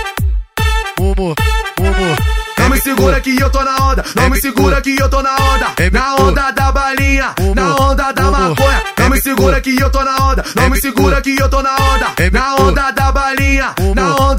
[0.99, 1.35] Mumu,
[1.79, 2.15] Mumu.
[2.59, 5.35] Não me segura que eu tô na onda, não me segura que eu tô na
[5.35, 5.73] onda.
[5.91, 8.83] Na onda da balinha, na onda da maconha.
[8.99, 11.75] Não me segura que eu tô na onda, não me segura que eu tô na
[11.75, 12.07] onda.
[12.31, 14.30] Na onda da balinha, na onda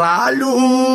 [0.00, 0.89] caralho.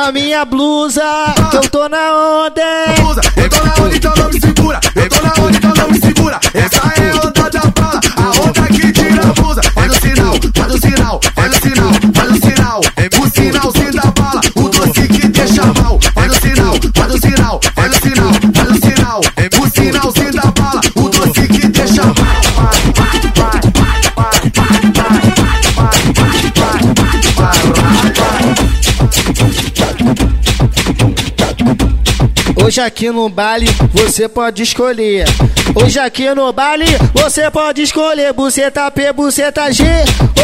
[0.00, 1.02] Solta minha blusa,
[1.50, 2.94] que eu tô na onda, hein?
[3.36, 4.80] Eu tô na onda, então não me segura.
[4.96, 6.40] Eu tô na onda, então não me segura.
[6.54, 6.99] Essa é
[32.70, 35.26] Hoje aqui no baile você pode escolher.
[35.74, 39.82] Hoje aqui no baile você pode escolher buceta P, buceta G,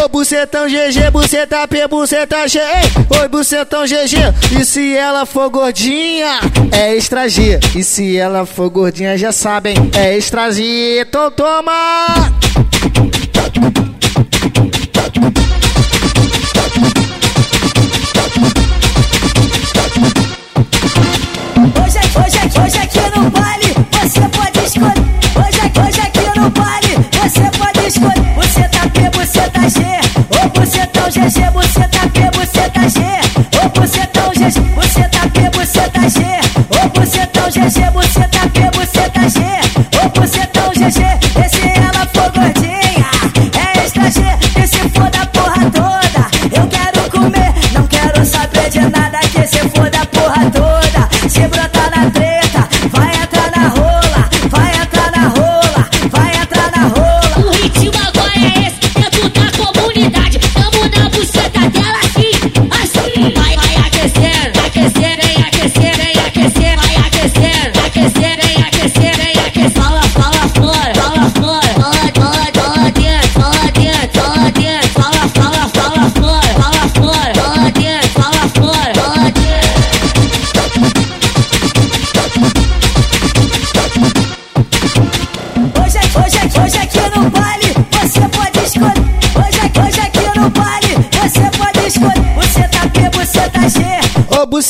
[0.03, 4.59] ou bucetão GG, buceta P, buceta G, ei, oi bucetão GG.
[4.61, 6.41] E se ela for gordinha,
[6.73, 7.61] é extra G.
[7.77, 11.03] E se ela for gordinha, já sabem, é extra G.
[11.03, 12.33] Então toma!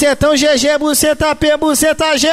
[0.07, 2.29] Bucetão GG, buceta P, buceta G.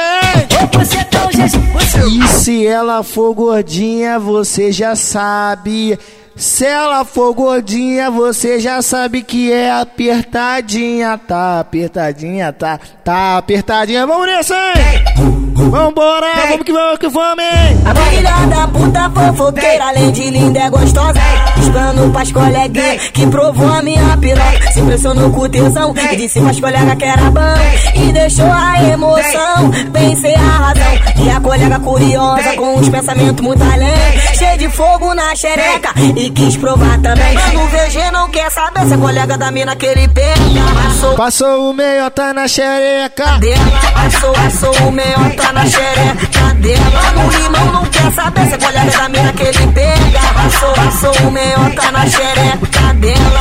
[0.62, 2.06] Ô bucetão GG, você...
[2.06, 5.98] E se ela for gordinha, você já sabe.
[6.36, 11.18] Se ela for gordinha, você já sabe que é apertadinha.
[11.18, 14.06] Tá apertadinha, tá, tá apertadinha.
[14.06, 15.33] Vamos nessa, hein?
[15.56, 17.78] Vambora, vamos que vamos que vamos, hein?
[17.86, 21.20] A filha da puta fofoqueira, além de linda é gostosa.
[21.56, 24.72] Buscando pras coleguinhas que provou a minha piroca.
[24.72, 27.40] Se impressionou com o tesão e disse pras colegas que era bom.
[27.94, 31.24] E deixou a emoção, pensei a razão.
[31.24, 33.94] E a colega curiosa com os pensamentos muito além.
[34.36, 37.34] Cheio de fogo na xereca e quis provar também.
[37.52, 40.34] No VG não quer saber se a colega da mina que ele pega.
[40.84, 43.38] Passou, Passou o meio, tá na xereca.
[43.38, 47.12] dela, passou, passou o meiota na xereca dela.
[47.12, 50.20] No limão não quer saber se a colega da mina que ele pega.
[50.34, 53.40] Passou, passou o meiota na xereca dela.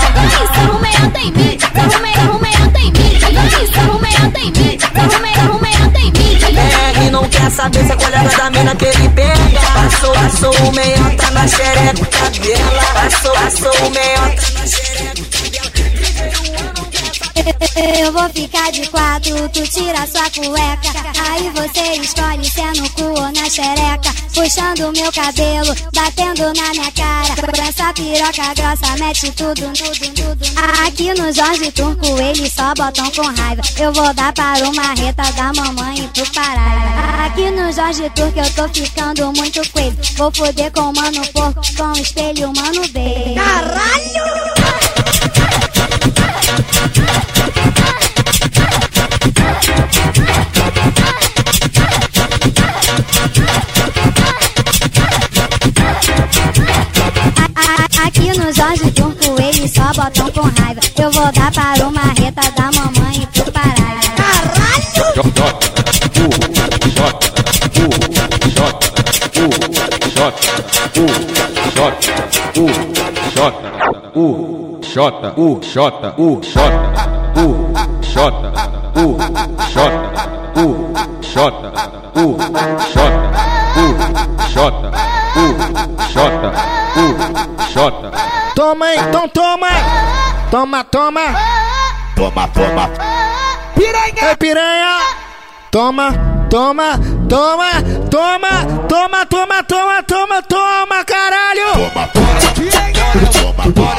[0.54, 3.20] Sarro meiota em mim, sarro meiota, sarro meiota em mim.
[3.74, 6.24] Sarro meiota em mim, sarro meiota, sarro meiota em mim.
[6.56, 9.60] É, e não quer saber se é colega da mina que ele pega.
[9.74, 12.84] Passou, passou o meiota na xereca dela.
[12.94, 14.83] Passou, passou o meiota na xereca
[17.76, 20.94] Eu vou ficar de quatro, tu tira sua cueca.
[21.30, 24.14] Aí você escolhe se é no cu ou na xereca.
[24.34, 27.36] Puxando meu cabelo, batendo na minha cara.
[27.36, 30.46] Com essa piroca grossa, mete tudo, tudo, tudo.
[30.86, 33.62] Aqui no Jorge Turco, eles só botam com raiva.
[33.78, 37.26] Eu vou dar para o marreta da mamãe e pro Paraiba.
[37.26, 39.98] Aqui no Jorge Turco eu tô ficando muito coelho.
[40.16, 43.36] Vou foder com mano porco, com espelho, mano bem.
[43.36, 44.34] Caralho!
[58.06, 60.82] Aqui no Jorge Turco eles só botam com raiva.
[61.00, 63.84] Eu vou dar para o marreta da mamãe e pro Paraiba.
[64.18, 64.94] Caralho!
[74.16, 75.00] U, J,
[75.38, 75.80] U, J,
[76.20, 76.60] U, J,
[77.36, 78.16] U, J,
[78.96, 79.18] U,
[79.74, 79.78] J,
[80.56, 81.36] U, J,
[82.16, 83.02] U, J,
[83.76, 83.98] U,
[84.54, 84.70] J,
[85.36, 85.58] U,
[86.14, 86.22] J,
[86.96, 87.18] U,
[87.74, 87.92] J.
[88.56, 89.68] Toma, então toma!
[90.52, 91.22] Toma, toma!
[92.16, 92.90] Toma, toma!
[93.74, 94.38] Piranha!
[94.38, 95.00] Piranha!
[95.72, 96.14] Toma,
[96.52, 97.00] toma,
[97.30, 101.74] Toma, toma, toma, toma, toma, toma, toma, caralho!
[101.74, 102.94] Toma, toma,
[103.74, 103.94] toma,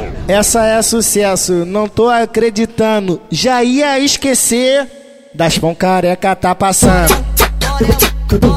[0.31, 3.21] Essa é sucesso, não tô acreditando.
[3.29, 4.87] Já ia esquecer
[5.35, 7.13] das pão careca tá passando.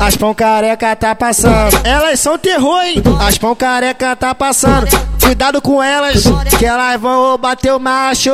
[0.01, 1.77] As pão careca tá passando.
[1.83, 3.03] Elas são terror, hein?
[3.27, 4.87] As pão careca tá passando.
[5.21, 6.23] Cuidado com elas,
[6.61, 8.31] que elas vão bater o macho.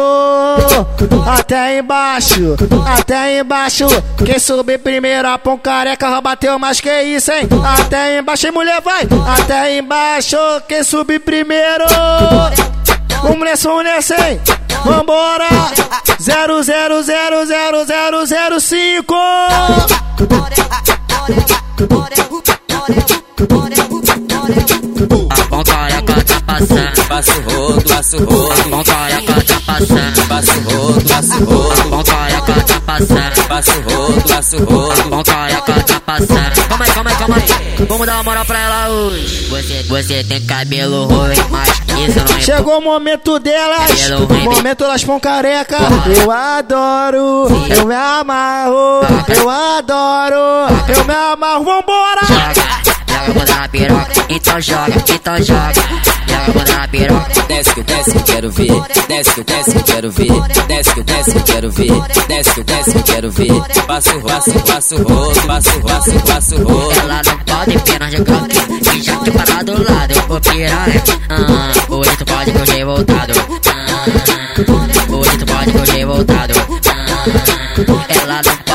[1.26, 3.86] Até embaixo, até embaixo.
[4.22, 6.82] Quem subir primeiro, a pão careca vai bater o macho.
[6.82, 7.48] Que isso, hein?
[7.64, 9.08] Até embaixo, hein, mulher, vai.
[9.26, 10.36] Até embaixo,
[10.68, 11.86] quem subir primeiro.
[13.22, 14.40] Vamos nessa, vamos nessa, hein?
[14.84, 15.48] Vambora!
[16.18, 19.48] 00000005 Bora,
[20.28, 20.56] bora,
[21.08, 21.36] bora,
[21.88, 22.16] bora,
[23.46, 23.76] bora, bora,
[24.28, 24.79] bora
[26.50, 28.52] passando, passa o rodo, passa o rodo.
[28.52, 31.80] A pão careca tá passando, passa o rodo, passa o rodo.
[31.80, 35.00] A tá passando, passa o rodo, passa o rodo.
[35.00, 36.68] A pão careca tá passando.
[36.68, 37.86] Calma aí, calma aí, calma aí.
[37.86, 39.46] Vamos dar uma moral pra ela hoje.
[39.48, 42.40] Você, você tem cabelo ruim, mas isso não importa.
[42.40, 45.78] Chegou o momento delas, o momento das pão careca.
[46.20, 51.64] Eu adoro, eu me amarro, eu adoro, eu me amarro.
[51.64, 52.20] Vambora!
[53.10, 55.72] Joga quando na piroca, então joga, então joga.
[56.26, 57.42] Joga quando na piroca.
[57.48, 58.82] Desce que desce que eu quero ver.
[59.08, 60.32] Desce que desce que eu quero ver.
[60.68, 61.92] Desce que desce que eu quero ver.
[62.28, 63.52] Desce que desce que eu quero ver.
[63.86, 67.00] Passo o passo, passo o rodo, passo o o rodo.
[67.00, 68.96] Ela não pode apenas de croque.
[68.96, 71.02] E já te parar do lado, eu vou piranha.
[71.28, 73.32] Ah, hoje tu pode correr voltado.
[73.66, 74.04] Ah,
[75.12, 76.59] hoje tu pode correr voltado.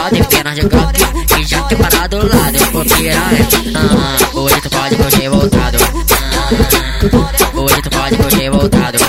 [0.06, 1.02] Ah, pode apenas de croque.
[1.40, 3.48] E já te parar do lado, vou piranha.
[3.76, 5.78] Ah, hoje tu pode correr voltado.
[6.32, 6.50] Ah,
[7.60, 9.00] hoje tu pode correr voltado.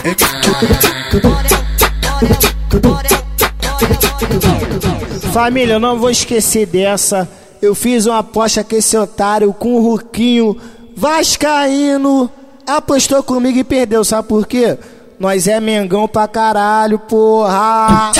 [5.34, 7.28] Família, eu não vou esquecer dessa.
[7.60, 10.56] Eu fiz uma aposta com esse otário, com o Ruquinho
[10.96, 12.30] Vascaíno.
[12.66, 14.78] Apostou comigo e perdeu, sabe por quê?
[15.18, 18.12] Nós é Mengão pra caralho, porra!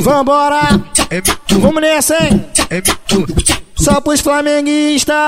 [0.00, 0.60] Vambora!
[1.60, 2.46] Vamos nessa, hein?
[3.78, 5.18] Só pros flamenguistas.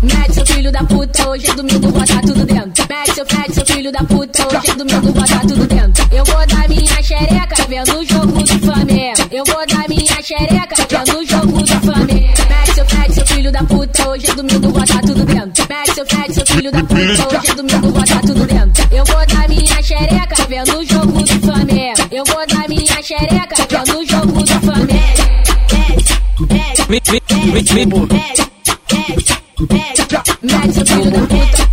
[0.00, 2.86] Mete seu filho da puta, hoje é domingo, bota tudo dentro.
[2.88, 6.08] Mete seu, mete seu filho da puta, hoje é domingo, bota tudo dentro.
[6.12, 9.28] Eu vou dar minha xereca vendo o jogo do Flamengo.
[9.30, 12.17] Eu vou dar minha xereca vendo o jogo do Flamengo.
[13.58, 15.66] Da puta, hoje é domingo, bota tudo dentro.
[15.68, 18.88] Mete seu, mete seu filho da puta, hoje é domingo, bota tudo dentro.
[18.92, 22.08] Eu vou dar minha xereca vendo o jogo do Flamengo.
[22.10, 24.98] Eu vou dar minha xereca vendo o jogo do Flamengo.
[26.88, 27.20] Me, me,
[27.52, 28.08] me, me.
[30.42, 31.68] Mete seu filho da puta.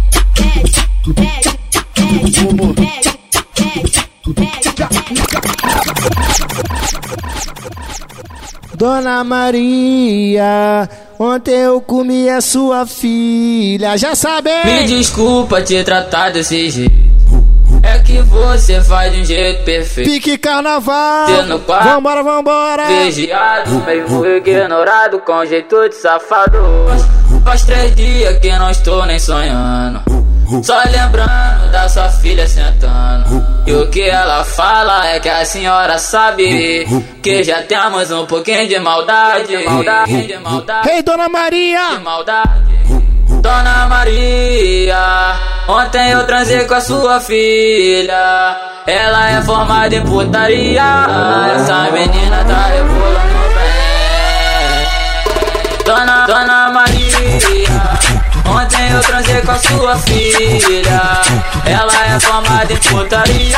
[8.76, 13.98] Dona Maria, ontem eu comi a sua filha.
[13.98, 14.50] Já sabe!
[14.66, 16.94] Me desculpa te tratar desse jeito.
[17.82, 20.10] É que você faz de um jeito perfeito.
[20.10, 21.28] Pique carnaval!
[21.66, 22.86] Quarto, Vambora, vambora!
[22.88, 26.58] Vigiado, meio ignorado com jeito de safado.
[27.46, 30.15] Faz três dias que não estou nem sonhando.
[30.64, 33.46] Só lembrando da sua filha sentando.
[33.66, 36.86] E o que ela fala é que a senhora sabe
[37.22, 39.58] que já temos um pouquinho de maldade.
[39.66, 40.90] Maldade, de maldade.
[40.90, 41.90] Ei, Dona Maria!
[41.98, 42.76] De maldade.
[43.42, 45.36] Dona Maria,
[45.68, 48.56] ontem eu transei com a sua filha.
[48.88, 51.06] Ela é formada em putaria.
[51.56, 53.76] Essa menina tá rebolando bem.
[55.86, 57.05] Dona, Dona Maria,
[58.56, 61.02] ontem eu transei com a sua filha.
[61.66, 63.58] Ela é formada em putaria.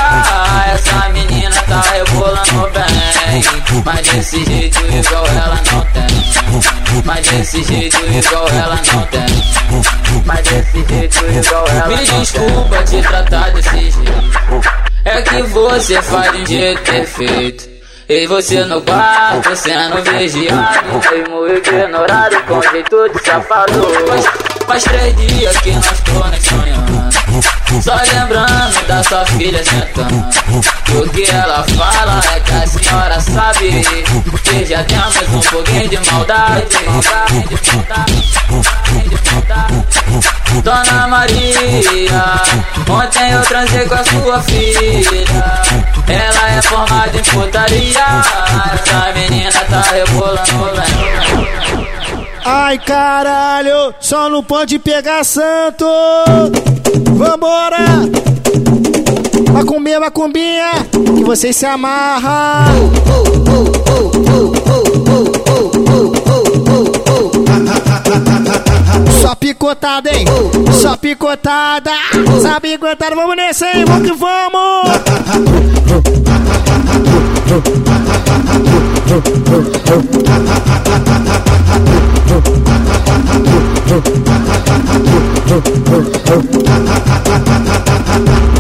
[0.73, 3.83] Essa menina tá rebolando bem.
[3.85, 7.03] Mas desse jeito igual ela não tem.
[7.05, 10.23] Mas desse jeito igual ela não tem.
[10.25, 14.87] Mas desse jeito igual ela Me desculpa te tratar desse jeito.
[15.05, 17.77] É que você faz de um jeito perfeito.
[18.09, 25.57] E você no quarto sendo vigiado Mesmo ignorado com jeito de safado Faz, três dias
[25.57, 30.27] que não estou nem sonhando Só lembrando da sua filha sentando
[30.93, 33.81] O que ela fala é que a senhora sabe
[34.43, 38.21] Que já temos um pouquinho de maldade Maldade, de maldade,
[39.09, 40.61] de maldade.
[40.63, 42.41] Dona Maria,
[42.89, 45.25] ontem eu transei com a sua filha
[46.09, 47.87] Ela é formada em putaria
[48.73, 51.86] essa menina tá rebolando bem.
[52.49, 55.85] Ai caralho, só não pode pegar santo.
[57.13, 57.77] Vambora!
[59.51, 60.71] Macumbinha, macumbinha,
[61.17, 62.89] que vocês se amarram.
[69.21, 70.25] Só picotada, hein?
[70.71, 71.91] Só picotada.
[72.41, 74.89] Sabe picotada, vamos nesse aí, vamos que vamos.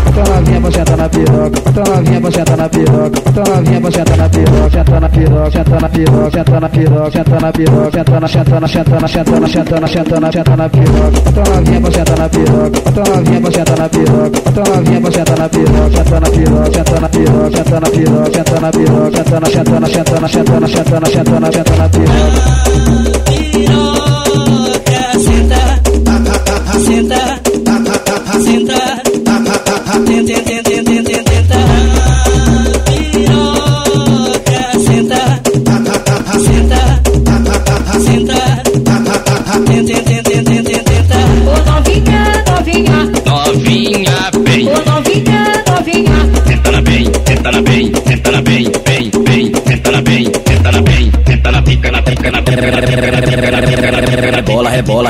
[0.07, 3.91] Então novinha pra sentar na piroca, então novinha pra sentar na piroca, então novinha pra
[3.91, 7.91] sentar na piroca, senta na piroca, senta na piroca, senta na piroca, senta na piroca,
[7.91, 11.21] senta na senta na senta na senta na senta na senta na senta na piroca,
[11.27, 15.11] então novinha pra sentar na piroca, então novinha pra sentar na piroca, então novinha pra
[15.11, 19.17] sentar na piroca, senta na piroca, senta na piroca, senta na piroca, senta na piroca,
[19.17, 22.17] senta na na senta na senta na senta na senta na na piroca.
[23.53, 25.61] Piroca, senta,
[26.79, 27.26] senta,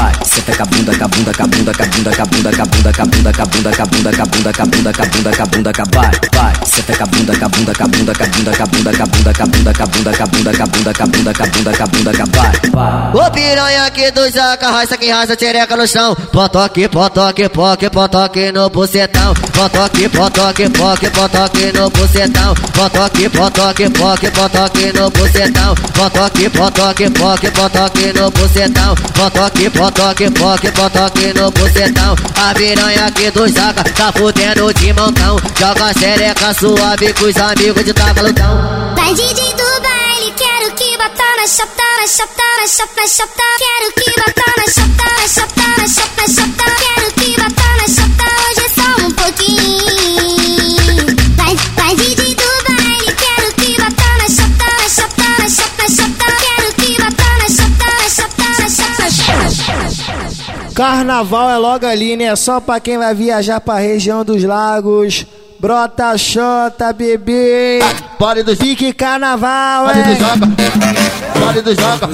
[0.00, 0.12] vai.
[0.24, 2.26] Senta com a bunda, com a bunda, com a bunda, com a bunda, com a
[2.26, 4.66] bunda, com a bunda, com a bunda, com a bunda, com a bunda, com a
[4.66, 5.06] bunda, com a
[10.26, 13.26] bunda, com a bunda, com a bunda, com a vai, vai.
[13.26, 16.14] Ô piranha aqui do jaca, raça que raça tchereca no chão.
[16.32, 19.34] Potoque, potoque, poque, potoque no bucetão.
[19.34, 22.54] Potoque, potoque, poque, potoque no bucetão.
[22.54, 25.74] Potoque, potoque, poque, potoque no bucetão.
[25.74, 28.94] Potoque, potoque, poque, potoque no bucetão.
[28.94, 32.14] Potoque, potoque, poque, potoque no bucetão.
[32.36, 35.36] A piranha aqui do jaca tá fudendo de montão.
[35.58, 38.94] Joga xereca suave com os amigos de tagalutão.
[38.96, 42.42] Vai DJ do baile, quero que bata na chata, na chata,
[42.96, 43.48] na na.
[43.58, 46.76] Quero que bata na chata, na chata, na na.
[46.76, 47.09] Quero
[60.80, 62.34] Carnaval é logo ali, né?
[62.34, 65.26] Só pra quem vai viajar pra região dos lagos.
[65.58, 67.80] Brota, xota, bebê.
[68.18, 70.16] Pode do Pique carnaval, Pode do hein?
[70.16, 70.46] joga.
[71.38, 72.08] Pode do joga.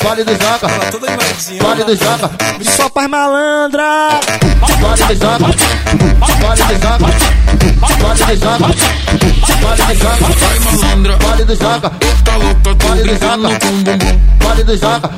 [0.00, 0.68] Pode do joga.
[1.60, 2.30] Pode do joga.
[2.70, 4.20] Só pras malandra.
[4.80, 5.44] Pode do joga.
[6.40, 6.98] Pode do joga.
[7.98, 9.31] Pode do joga.
[9.62, 11.16] Vale do Jaca, vai malandra.
[11.18, 11.90] Vale do Jaca,
[12.24, 13.60] tá louca, tô vale brincando saca.
[13.60, 14.20] com bumbum.
[14.40, 15.10] Vale do saca,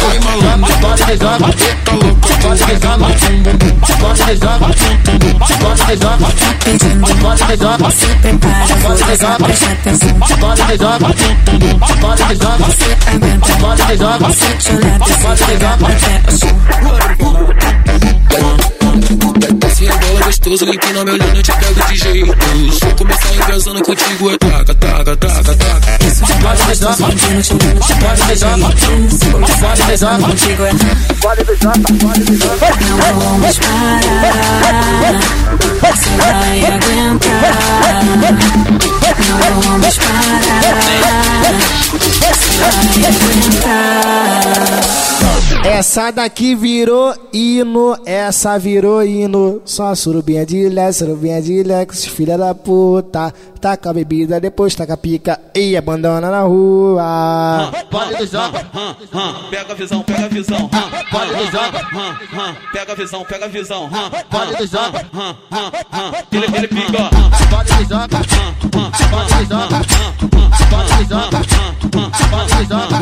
[0.00, 0.66] vai malandra.
[0.80, 1.52] Vale do saca,
[1.84, 3.72] tá louca, tô brincando com bumbum.
[4.00, 6.36] Vale do saca, vale do saca,
[7.22, 7.90] vale do saca.
[7.90, 10.14] Se prepara, vale do Jaca, presta atenção.
[10.18, 11.06] Vale do saca,
[12.00, 13.52] vale do saca, você aguenta.
[13.58, 16.56] Vale do saca, você chorando, você chegando até o chão.
[19.72, 22.32] Se a bola gostoso, empina meu Vale do te pego de jeito.
[22.52, 25.98] Se eu começar engasando contigo, é taca, taca, taca, taca.
[26.42, 26.96] Pode do joga.
[26.96, 27.16] Pode
[28.26, 28.68] do joga.
[29.58, 30.22] Pode do joga.
[30.22, 30.72] Contigo é
[31.22, 31.80] Pode joga.
[31.98, 32.66] Pode joga.
[32.90, 34.02] Não vamos parar,
[35.80, 38.04] você vai aguentar.
[39.38, 40.40] Não vamos parar,
[41.90, 44.12] você vai aguentar.
[45.64, 49.62] Essa daqui virou hino, essa virou hino.
[49.64, 53.32] Só surubinha de lé, surubinha de lé, com esses filha da puta.
[53.62, 57.70] Taca a bebida, depois taca a pica e abandona na rua.
[57.88, 58.50] Pode do hã,
[59.50, 60.68] Pega a visão, pega a visão.
[60.68, 63.88] Pode do hã, Pega a visão, pega a visão.
[64.28, 64.92] Pode do hã.
[66.32, 67.08] Ele, ele pica.
[67.48, 68.18] Pode do joga.
[68.72, 69.78] Pode do joga.
[70.68, 71.38] Pode do joga.
[72.32, 72.98] Pode do joga.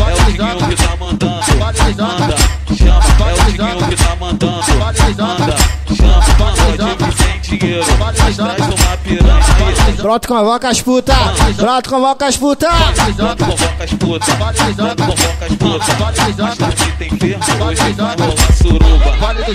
[0.00, 1.40] É o Diguinho que tá mandando.
[1.60, 2.36] Manda,
[2.74, 3.04] chama.
[3.20, 4.78] É o Diguinho que tá mandando.
[4.80, 5.56] Manda,
[5.94, 6.20] chama.
[6.36, 6.60] Pode
[7.04, 7.86] vir sem dinheiro.
[8.00, 9.59] Mas traz uma piranha.
[10.00, 11.14] Brota convoca as puta,
[11.56, 12.68] brota convoca as puta.
[12.68, 13.14] Convoca as.
[13.14, 13.90] Brota convoca as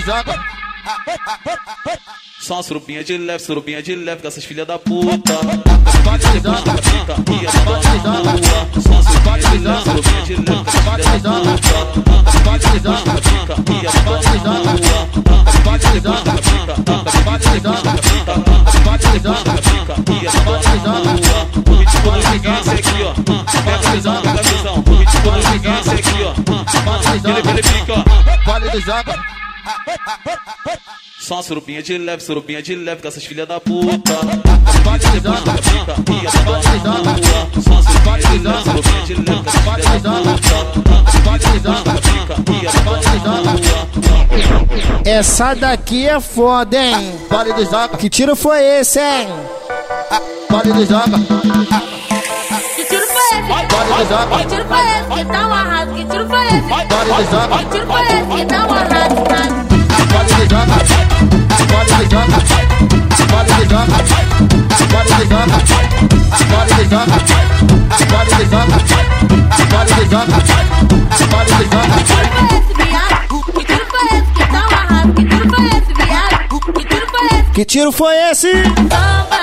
[0.00, 0.56] joga.
[2.40, 5.34] Só uma surubinha de leve, surubinha de leve com essas filhas da puta.
[8.82, 12.92] Só uma surubinha de leve, surubinha de leve com essas filhas da
[14.62, 14.85] puta.
[27.56, 28.44] Ele, fica, ó.
[28.44, 29.14] Pode do joga.
[31.18, 34.14] Só uma surubinha de leve, surubinha de leve com essas filhas da puta.
[34.84, 37.50] Bebida depois taca pica e abandona na rua.
[37.62, 40.10] Só uma surubinha de leve, surubinha de leve com essas filhas da
[40.64, 40.96] puta.
[41.22, 43.96] Bebida depois taca pica e abandona na rua.
[45.04, 47.18] Essa daqui é foda, hein?
[47.28, 47.96] Pode do joga.
[47.96, 49.28] Que tiro foi esse, hein?
[50.48, 51.16] Pode do joga.
[53.76, 54.36] Pode do joga.
[54.36, 55.10] Que tiro foi esse?
[55.12, 55.92] Que tá um arraso.
[55.92, 56.68] Que tiro foi esse?
[56.68, 57.58] Pode do joga.
[57.58, 58.26] Que tiro foi esse?
[58.26, 59.16] Que tá um arraso.
[60.06, 60.76] Pode do joga.
[61.66, 62.38] Pode do joga.
[63.26, 63.96] Pode do joga.
[64.86, 65.30] Pode do do
[66.90, 67.18] joga.
[68.08, 68.76] Pode do joga.
[68.76, 68.94] Que
[71.26, 72.22] tiro
[72.82, 73.36] foi esse?
[73.52, 74.30] Que tiro foi esse?
[74.32, 75.12] Que tá um arraso.
[75.12, 76.34] Que tiro foi esse, viado?
[76.72, 77.50] Que tiro foi esse?
[77.52, 78.52] Que tiro foi esse?
[78.64, 79.36] Samba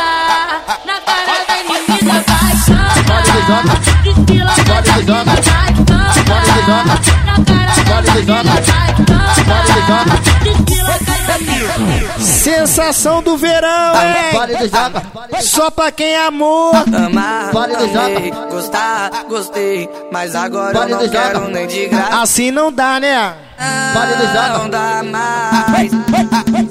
[1.06, 3.16] parada menina vai samba.
[4.04, 7.53] Desfila na avenida vai samba.
[12.20, 15.41] Sensação do verão, hein?
[15.41, 16.72] Só pra quem amou.
[16.76, 22.22] Amar, amei, gostar, gostei, mas agora eu não quero nem de graça.
[22.22, 23.34] Assim não dá, né?
[24.34, 24.57] Joga.
[24.57, 25.91] Não dá mais.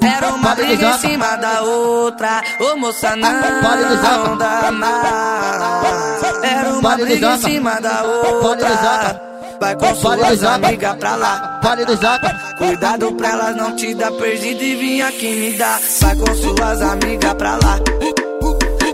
[0.01, 2.43] Era uma briga em cima da outra.
[2.61, 6.23] Ô moça, não, não dá mais.
[6.43, 9.32] Era uma briga em cima da outra.
[9.63, 11.61] Vai com suas amigas pra lá.
[11.63, 12.37] Vale do Zaca.
[12.59, 15.81] Cuidado pra elas não te dar perdido e vir aqui me dar.
[16.01, 17.79] Vai com suas amigas pra lá.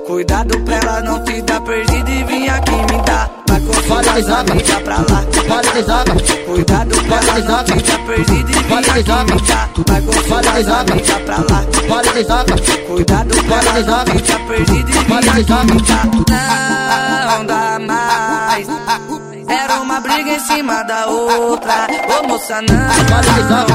[0.07, 3.31] Cuidado pra elas não te dar perdido e vir aqui me dar.
[3.49, 5.25] Vai com suas amigas pra lá.
[5.49, 6.15] Vale do Zaca.
[6.45, 9.71] Cuidado pra elas não te dar perdido e vir aqui me dar.
[9.87, 11.65] Vai com suas amigas pra lá.
[11.89, 12.57] Vale do Zaca.
[12.87, 15.81] Cuidado pra elas não te dar perdido e vir aqui me
[16.27, 17.27] dar.
[17.27, 19.28] Não dá mais.
[19.49, 21.87] Era uma briga em cima da outra.
[22.09, 22.77] Ô moça, não.
[23.01, 23.75] Agora ele joga.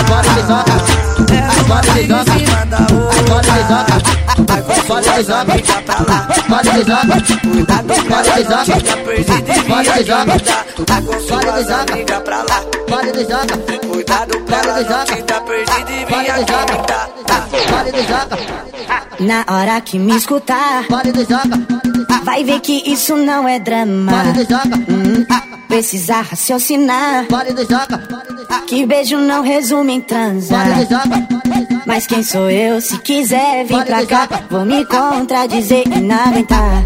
[0.00, 0.76] Agora ele joga.
[1.34, 3.20] Era uma briga em cima da outra.
[3.20, 3.46] Agora
[5.14, 5.52] ele joga.
[5.54, 6.18] Fica pra lá.
[6.46, 7.16] Agora ele joga.
[7.50, 8.64] Cuidado, agora ele joga.
[8.64, 9.60] Fica perdido e
[10.02, 10.18] vira.
[10.86, 11.40] Tá com sua
[11.82, 12.58] amiga pra lá.
[13.08, 13.58] Vale do Zaca.
[13.88, 17.72] Cuidado pra Vale não te dar perdido e Vale do.
[17.72, 18.38] Vale do Zaca.
[19.20, 21.58] Na hora que me escutar, Vale do Zaca.
[22.24, 24.12] vai ver que isso não é drama.
[24.12, 24.76] Vale do Zaca.
[24.76, 25.26] Hum,
[25.68, 27.26] precisa raciocinar.
[27.30, 27.98] Vale do Zaca.
[28.66, 30.68] Que beijo não resume em transar.
[30.68, 31.38] Vale do Zaca.
[31.86, 32.82] Mas quem sou eu?
[32.82, 36.84] Se quiser vir pra cá, vou me contradizer e não aguentar.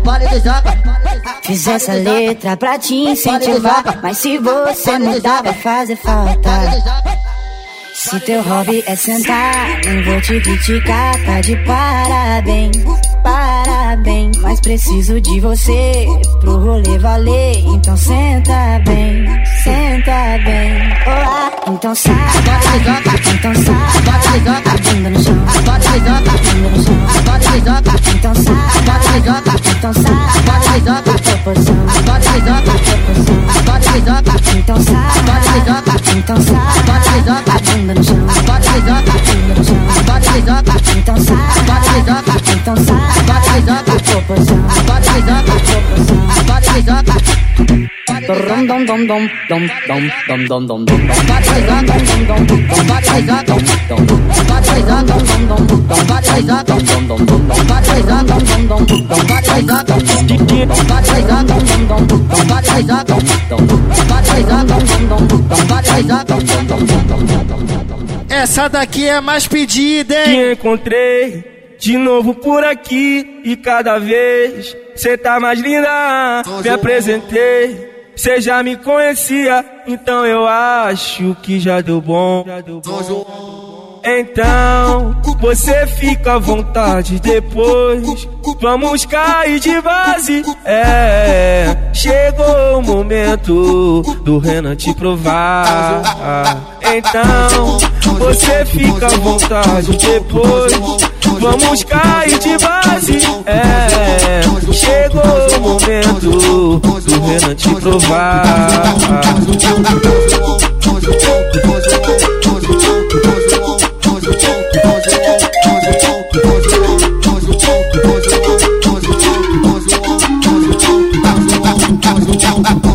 [1.43, 3.99] Fiz essa letra pra te incentivar.
[4.01, 5.97] Mas se você mudar, vai fazer Vale
[7.95, 12.77] Se teu hobby é sentar, nem vou te criticar, tá de parabéns,
[13.23, 14.37] Parabéns.
[14.39, 16.07] Mas preciso de você
[16.41, 17.59] pro rolê valer.
[17.65, 19.25] Então senta bem,
[19.63, 20.93] senta bem.
[21.07, 22.15] Olá, então sai.
[22.15, 24.03] Bota lisoca, então sai.
[24.03, 25.39] Bota lisoca, bunda no chão.
[25.65, 26.97] Bota lisoca, bunda no chão.
[27.25, 28.55] Bota lisoca, então sai.
[28.85, 30.15] Bota lisoca, então sai.
[30.43, 31.77] Bota lisoca, proporção.
[32.05, 33.39] Bota lisoca, proporção.
[33.65, 35.03] Bota lisoca, então sai.
[35.23, 36.83] Bota lisoca, então sai.
[36.83, 38.21] Bota lisoca, bunda no chão.
[38.47, 39.81] Bota lisoca, bunda no chão.
[40.07, 41.37] Bota lisoca, então sai.
[41.67, 43.12] Bota lisoca, então sai.
[43.13, 43.93] Do Zaca.
[44.03, 44.59] proporção.
[46.47, 47.43] Vale do Zaca.
[48.23, 49.63] Dom dom dom dom dom
[50.47, 50.97] dom dom dom.
[68.29, 70.25] Essa daqui é mais pedida, hein?
[70.25, 71.52] Te encontrei
[71.83, 76.43] de novo por aqui e cada vez cê tá mais linda.
[76.63, 82.45] Me apresentei, cê já me conhecia, então eu acho que já deu bom.
[84.05, 88.29] Então, você fica à vontade depois.
[88.61, 90.43] Vamos cair de base.
[90.65, 96.03] É, chegou o momento do Renan te provar.
[96.95, 97.79] Então,
[98.19, 101.13] você fica à vontade depois.
[101.43, 103.19] Vamos cair de base.
[103.47, 105.23] É, chegou
[105.57, 108.45] o momento do Renan te provar.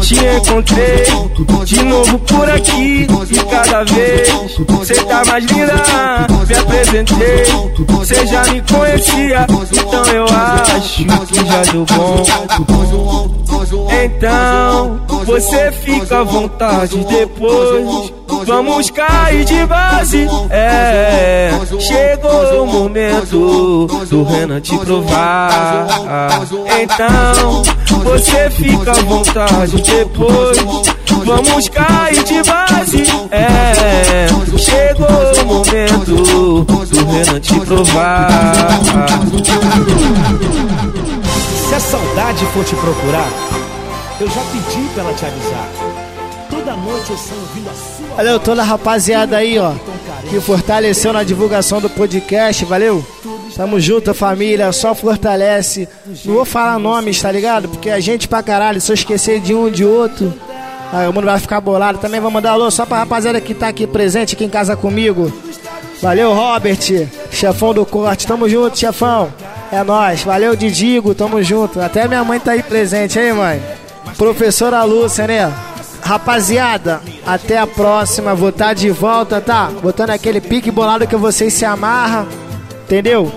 [0.01, 1.03] Te encontrei
[1.65, 4.29] de novo por aqui e cada vez
[4.85, 6.26] cê tá mais linda.
[6.47, 7.45] Me apresentei,
[8.05, 12.23] cê já me conhecia, então eu acho que já deu bom.
[14.05, 18.13] Então você fica à vontade depois.
[18.45, 20.27] Vamos cair de base.
[20.49, 26.29] É, chegou o momento do Renan te provar.
[26.81, 27.63] Então
[28.03, 30.96] você fica à vontade depois.
[31.27, 33.03] Vamos cair de base.
[33.31, 34.27] É,
[34.57, 35.07] chegou
[35.43, 36.05] o momento
[36.55, 38.29] do Renan te provar.
[41.67, 43.27] Se a saudade for te procurar,
[44.21, 45.69] eu já pedi pra ela te avisar.
[46.49, 49.73] Toda noite eu saio ouvindo a sua Valeu toda a rapaziada aí, ó,
[50.29, 53.05] que fortaleceu na divulgação do podcast, valeu?
[53.53, 55.89] Tamo junto, família, só fortalece.
[56.23, 57.67] Não vou falar nomes, tá ligado?
[57.67, 60.33] Porque a gente pra caralho, se eu esquecer de um, de outro,
[60.91, 61.97] aí o mundo vai ficar bolado.
[61.97, 65.31] Também vou mandar alô só pra rapaziada que tá aqui presente, aqui em casa comigo.
[66.01, 69.33] Valeu, Robert, chefão do corte, tamo junto, chefão.
[69.71, 71.81] É nóis, valeu, Didigo, tamo junto.
[71.81, 73.61] Até minha mãe tá aí presente, aí, mãe?
[74.17, 75.53] Professora Lúcia, né?
[76.01, 78.33] Rapaziada, até a próxima.
[78.33, 79.69] Vou estar de volta, tá?
[79.81, 82.27] Botando aquele pique bolado que vocês se amarram.
[82.83, 83.29] Entendeu?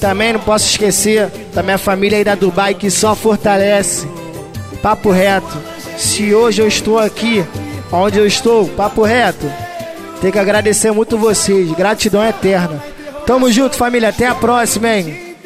[0.00, 4.08] Também não posso esquecer da minha família aí da Dubai que só fortalece.
[4.82, 5.56] Papo reto
[6.00, 7.44] se hoje eu estou aqui,
[7.92, 9.50] onde eu estou, papo reto,
[10.20, 11.70] tenho que agradecer muito vocês.
[11.72, 12.82] Gratidão eterna.
[13.26, 14.08] Tamo junto, família.
[14.08, 15.36] Até a próxima, hein?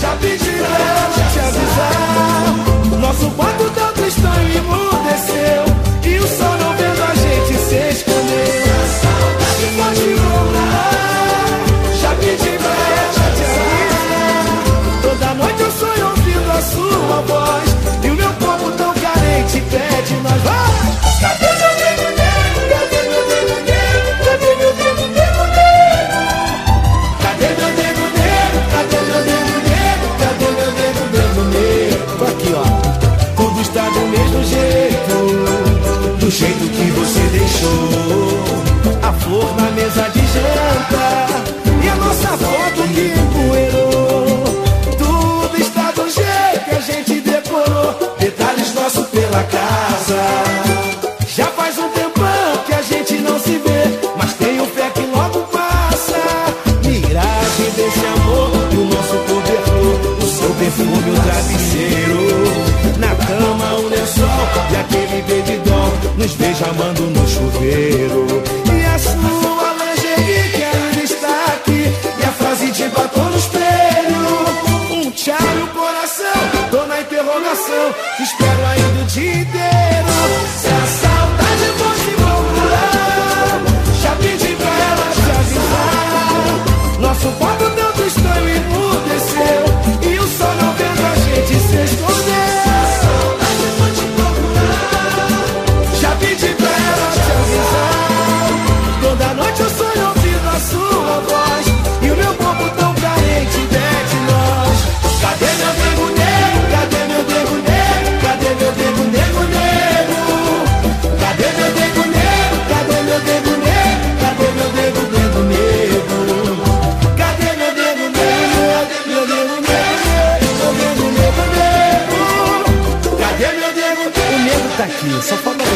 [0.00, 0.28] Já pra
[1.32, 3.00] te avisar.
[3.00, 3.92] Nosso quarto tá
[66.62, 67.21] chamando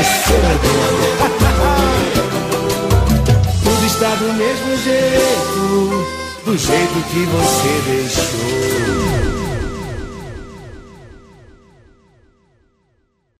[3.64, 6.06] Tudo está do mesmo jeito,
[6.44, 9.35] do jeito que você deixou.